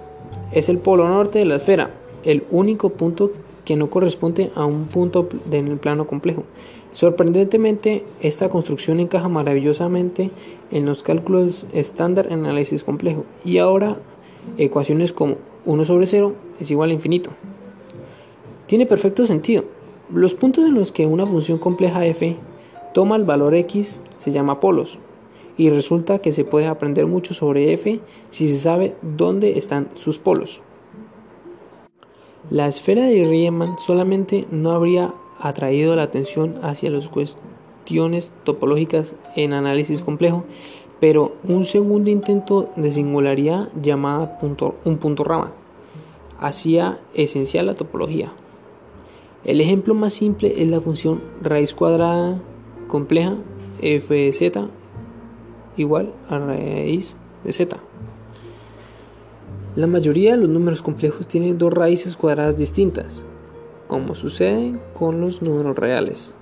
es 0.52 0.68
el 0.68 0.76
polo 0.76 1.08
norte 1.08 1.38
de 1.38 1.46
la 1.46 1.56
esfera, 1.56 1.94
el 2.24 2.44
único 2.50 2.90
punto 2.90 3.32
que 3.64 3.76
no 3.76 3.88
corresponde 3.88 4.50
a 4.54 4.66
un 4.66 4.86
punto 4.86 5.28
en 5.50 5.68
el 5.68 5.78
plano 5.78 6.06
complejo. 6.06 6.44
Sorprendentemente, 6.90 8.04
esta 8.20 8.50
construcción 8.50 9.00
encaja 9.00 9.28
maravillosamente 9.30 10.30
en 10.70 10.84
los 10.84 11.02
cálculos 11.02 11.66
estándar 11.72 12.26
en 12.26 12.40
análisis 12.40 12.84
complejo 12.84 13.24
y 13.44 13.58
ahora 13.58 13.96
ecuaciones 14.58 15.12
como 15.12 15.36
1 15.64 15.84
sobre 15.84 16.06
0 16.06 16.34
es 16.60 16.70
igual 16.70 16.90
a 16.90 16.94
infinito. 16.94 17.30
Tiene 18.66 18.86
perfecto 18.86 19.26
sentido. 19.26 19.64
Los 20.12 20.34
puntos 20.34 20.64
en 20.64 20.74
los 20.74 20.92
que 20.92 21.06
una 21.06 21.26
función 21.26 21.58
compleja 21.58 22.04
f 22.06 22.36
toma 22.94 23.16
el 23.16 23.24
valor 23.24 23.54
x 23.54 24.00
se 24.16 24.32
llama 24.32 24.60
polos 24.60 24.98
y 25.56 25.70
resulta 25.70 26.18
que 26.18 26.32
se 26.32 26.44
puede 26.44 26.66
aprender 26.66 27.06
mucho 27.06 27.34
sobre 27.34 27.72
f 27.72 28.00
si 28.30 28.48
se 28.48 28.56
sabe 28.56 28.96
dónde 29.02 29.58
están 29.58 29.88
sus 29.94 30.18
polos. 30.18 30.62
La 32.50 32.66
esfera 32.66 33.06
de 33.06 33.24
Riemann 33.24 33.76
solamente 33.78 34.46
no 34.50 34.72
habría 34.72 35.14
atraído 35.38 35.96
la 35.96 36.02
atención 36.02 36.56
hacia 36.62 36.90
las 36.90 37.08
cuestiones 37.08 38.32
topológicas 38.44 39.14
en 39.36 39.52
análisis 39.52 40.02
complejo, 40.02 40.44
pero 41.02 41.32
un 41.42 41.66
segundo 41.66 42.10
intento 42.10 42.70
de 42.76 42.92
singularidad 42.92 43.70
llamada 43.82 44.38
un 44.40 44.98
punto 44.98 45.24
rama 45.24 45.52
hacía 46.38 47.00
esencial 47.12 47.66
la 47.66 47.74
topología. 47.74 48.32
El 49.44 49.60
ejemplo 49.60 49.94
más 49.94 50.12
simple 50.12 50.62
es 50.62 50.68
la 50.70 50.80
función 50.80 51.20
raíz 51.42 51.74
cuadrada 51.74 52.40
compleja 52.86 53.34
f 53.80 54.14
de 54.14 54.32
z 54.32 54.68
igual 55.76 56.12
a 56.28 56.38
raíz 56.38 57.16
de 57.42 57.52
z. 57.52 57.76
La 59.74 59.88
mayoría 59.88 60.36
de 60.36 60.42
los 60.42 60.50
números 60.50 60.82
complejos 60.82 61.26
tienen 61.26 61.58
dos 61.58 61.74
raíces 61.74 62.16
cuadradas 62.16 62.56
distintas, 62.56 63.24
como 63.88 64.14
sucede 64.14 64.78
con 64.94 65.20
los 65.20 65.42
números 65.42 65.76
reales. 65.76 66.32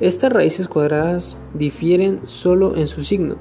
Estas 0.00 0.32
raíces 0.32 0.68
cuadradas 0.68 1.36
difieren 1.54 2.20
solo 2.24 2.76
en 2.76 2.86
su 2.86 3.02
signo. 3.02 3.34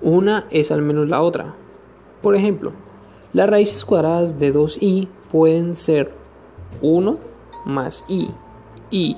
Una 0.00 0.46
es 0.50 0.70
al 0.70 0.80
menos 0.80 1.10
la 1.10 1.20
otra. 1.20 1.54
Por 2.22 2.34
ejemplo, 2.34 2.72
las 3.34 3.50
raíces 3.50 3.84
cuadradas 3.84 4.38
de 4.38 4.54
2i 4.54 5.08
pueden 5.30 5.74
ser 5.74 6.14
1 6.80 7.18
más 7.66 8.02
i, 8.08 8.30
i 8.90 9.16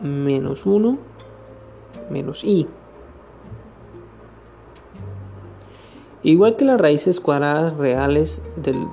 menos 0.00 0.66
1 0.66 0.98
menos 2.10 2.42
i. 2.42 2.66
Igual 6.24 6.56
que 6.56 6.64
las 6.64 6.80
raíces 6.80 7.20
cuadradas 7.20 7.76
reales 7.76 8.42
del 8.56 8.88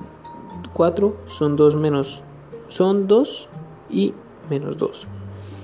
4 0.74 1.16
son 1.26 1.56
2 1.56 1.74
menos 1.74 2.22
son 2.68 3.08
2 3.08 3.48
y 3.90 4.14
menos 4.48 4.78
2. 4.78 5.08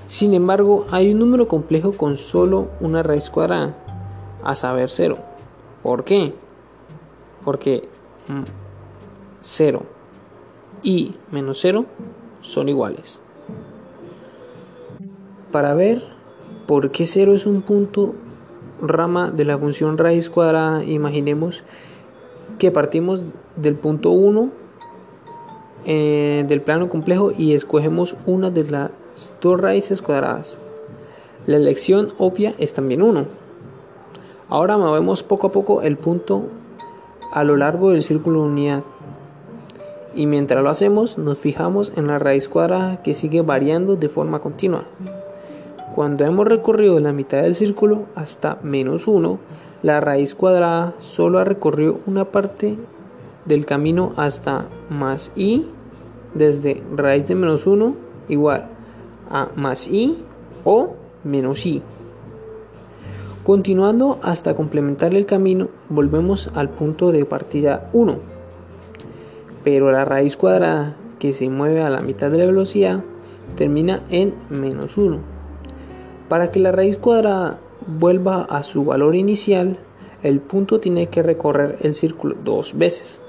Sin 0.07 0.35
embargo, 0.35 0.87
hay 0.91 1.13
un 1.13 1.19
número 1.19 1.49
complejo 1.49 1.93
con 1.93 2.17
solo 2.17 2.69
una 2.81 3.03
raíz 3.03 3.29
cuadrada, 3.29 3.77
a 4.45 4.55
saber 4.55 4.89
0. 4.89 5.19
¿Por 5.83 6.05
qué? 6.05 6.33
Porque 7.45 7.89
0 9.41 9.81
mm, 9.81 10.87
y 10.87 11.17
menos 11.33 11.59
0 11.61 11.87
son 12.41 12.69
iguales. 12.69 13.21
Para 15.51 15.75
ver 15.75 16.03
por 16.67 16.93
qué 16.93 17.07
0 17.07 17.35
es 17.35 17.47
un 17.47 17.63
punto 17.63 18.15
rama 18.81 19.31
de 19.31 19.45
la 19.45 19.59
función 19.59 19.99
raíz 19.99 20.31
cuadrada, 20.31 20.85
imaginemos 20.85 21.65
que 22.59 22.71
partimos 22.71 23.25
del 23.57 23.75
punto 23.75 24.11
1 24.11 24.51
eh, 25.85 26.45
del 26.47 26.63
plano 26.63 26.89
complejo 26.89 27.33
y 27.37 27.55
escogemos 27.55 28.17
una 28.27 28.51
de 28.51 28.65
las 28.65 28.91
dos 29.41 29.61
raíces 29.61 30.03
cuadradas. 30.03 30.59
La 31.47 31.57
elección 31.57 32.09
obvia 32.19 32.55
es 32.59 32.75
también 32.75 33.03
1. 33.03 33.25
Ahora 34.49 34.77
movemos 34.79 35.23
poco 35.23 35.47
a 35.47 35.53
poco 35.53 35.83
el 35.83 35.97
punto 35.97 36.47
a 37.33 37.45
lo 37.45 37.57
largo 37.57 37.91
del 37.91 38.03
círculo 38.03 38.43
de 38.43 38.49
unidad. 38.49 38.83
Y 40.15 40.27
mientras 40.27 40.63
lo 40.63 40.71
hacemos, 40.71 41.19
nos 41.19 41.39
fijamos 41.39 41.93
en 41.97 42.07
la 42.09 42.19
raíz 42.19 42.49
cuadrada 42.49 43.03
que 43.03 43.15
sigue 43.15 43.43
variando 43.43 43.97
de 43.97 44.09
forma 44.09 44.41
continua. 44.41 44.87
Cuando 45.95 46.25
hemos 46.25 46.47
recorrido 46.47 46.99
la 47.01 47.13
mitad 47.13 47.43
del 47.43 47.55
círculo 47.55 48.07
hasta 48.15 48.59
menos 48.63 49.07
1, 49.07 49.39
la 49.83 50.01
raíz 50.01 50.35
cuadrada 50.35 50.95
solo 51.01 51.39
ha 51.39 51.45
recorrido 51.45 52.01
una 52.07 52.25
parte 52.25 52.77
del 53.45 53.67
camino 53.67 54.13
hasta 54.17 54.67
más 54.91 55.33
i 55.37 55.67
desde 56.35 56.83
raíz 56.95 57.29
de 57.29 57.35
menos 57.35 57.67
1 57.67 57.95
igual 58.29 58.76
a 59.31 59.49
más 59.57 59.89
i 59.89 60.19
o 60.65 60.95
menos 61.25 61.67
i. 61.67 61.83
Continuando 63.45 64.19
hasta 64.23 64.57
complementar 64.57 65.15
el 65.15 65.25
camino, 65.25 65.69
volvemos 65.89 66.51
al 66.55 66.69
punto 66.71 67.13
de 67.13 67.25
partida 67.25 67.91
1. 67.93 68.19
Pero 69.63 69.93
la 69.93 70.05
raíz 70.05 70.37
cuadrada 70.37 70.97
que 71.19 71.33
se 71.33 71.49
mueve 71.49 71.83
a 71.83 71.91
la 71.91 72.01
mitad 72.01 72.31
de 72.31 72.39
la 72.39 72.47
velocidad 72.47 73.05
termina 73.57 74.03
en 74.11 74.35
menos 74.51 74.99
1. 74.99 75.19
Para 76.29 76.51
que 76.51 76.59
la 76.59 76.73
raíz 76.73 76.97
cuadrada 76.97 77.61
vuelva 77.87 78.43
a 78.43 78.63
su 78.65 78.85
valor 78.85 79.15
inicial, 79.15 79.79
el 80.23 80.41
punto 80.41 80.81
tiene 80.81 81.07
que 81.07 81.23
recorrer 81.23 81.77
el 81.83 81.95
círculo 81.95 82.35
dos 82.45 82.77
veces. 82.77 83.23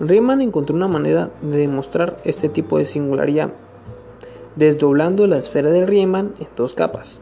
Riemann 0.00 0.40
encontró 0.40 0.74
una 0.74 0.88
manera 0.88 1.30
de 1.40 1.58
demostrar 1.58 2.16
este 2.24 2.48
tipo 2.48 2.78
de 2.78 2.84
singularidad, 2.84 3.52
desdoblando 4.56 5.26
la 5.26 5.38
esfera 5.38 5.70
de 5.70 5.86
Riemann 5.86 6.34
en 6.40 6.48
dos 6.56 6.74
capas. 6.74 7.20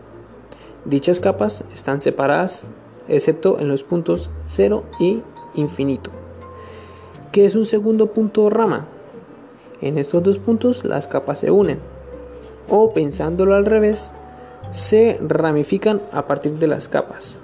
Dichas 0.84 1.20
capas 1.20 1.64
están 1.72 2.00
separadas, 2.00 2.64
excepto 3.08 3.58
en 3.58 3.68
los 3.68 3.82
puntos 3.82 4.30
0 4.46 4.84
y 4.98 5.22
infinito, 5.54 6.10
que 7.32 7.44
es 7.44 7.54
un 7.54 7.66
segundo 7.66 8.12
punto 8.12 8.48
rama. 8.50 8.86
En 9.80 9.98
estos 9.98 10.22
dos 10.22 10.38
puntos 10.38 10.84
las 10.84 11.06
capas 11.06 11.40
se 11.40 11.50
unen, 11.50 11.80
o 12.68 12.92
pensándolo 12.92 13.54
al 13.54 13.66
revés, 13.66 14.12
se 14.70 15.18
ramifican 15.20 16.00
a 16.12 16.26
partir 16.26 16.58
de 16.58 16.66
las 16.66 16.88
capas. 16.88 17.38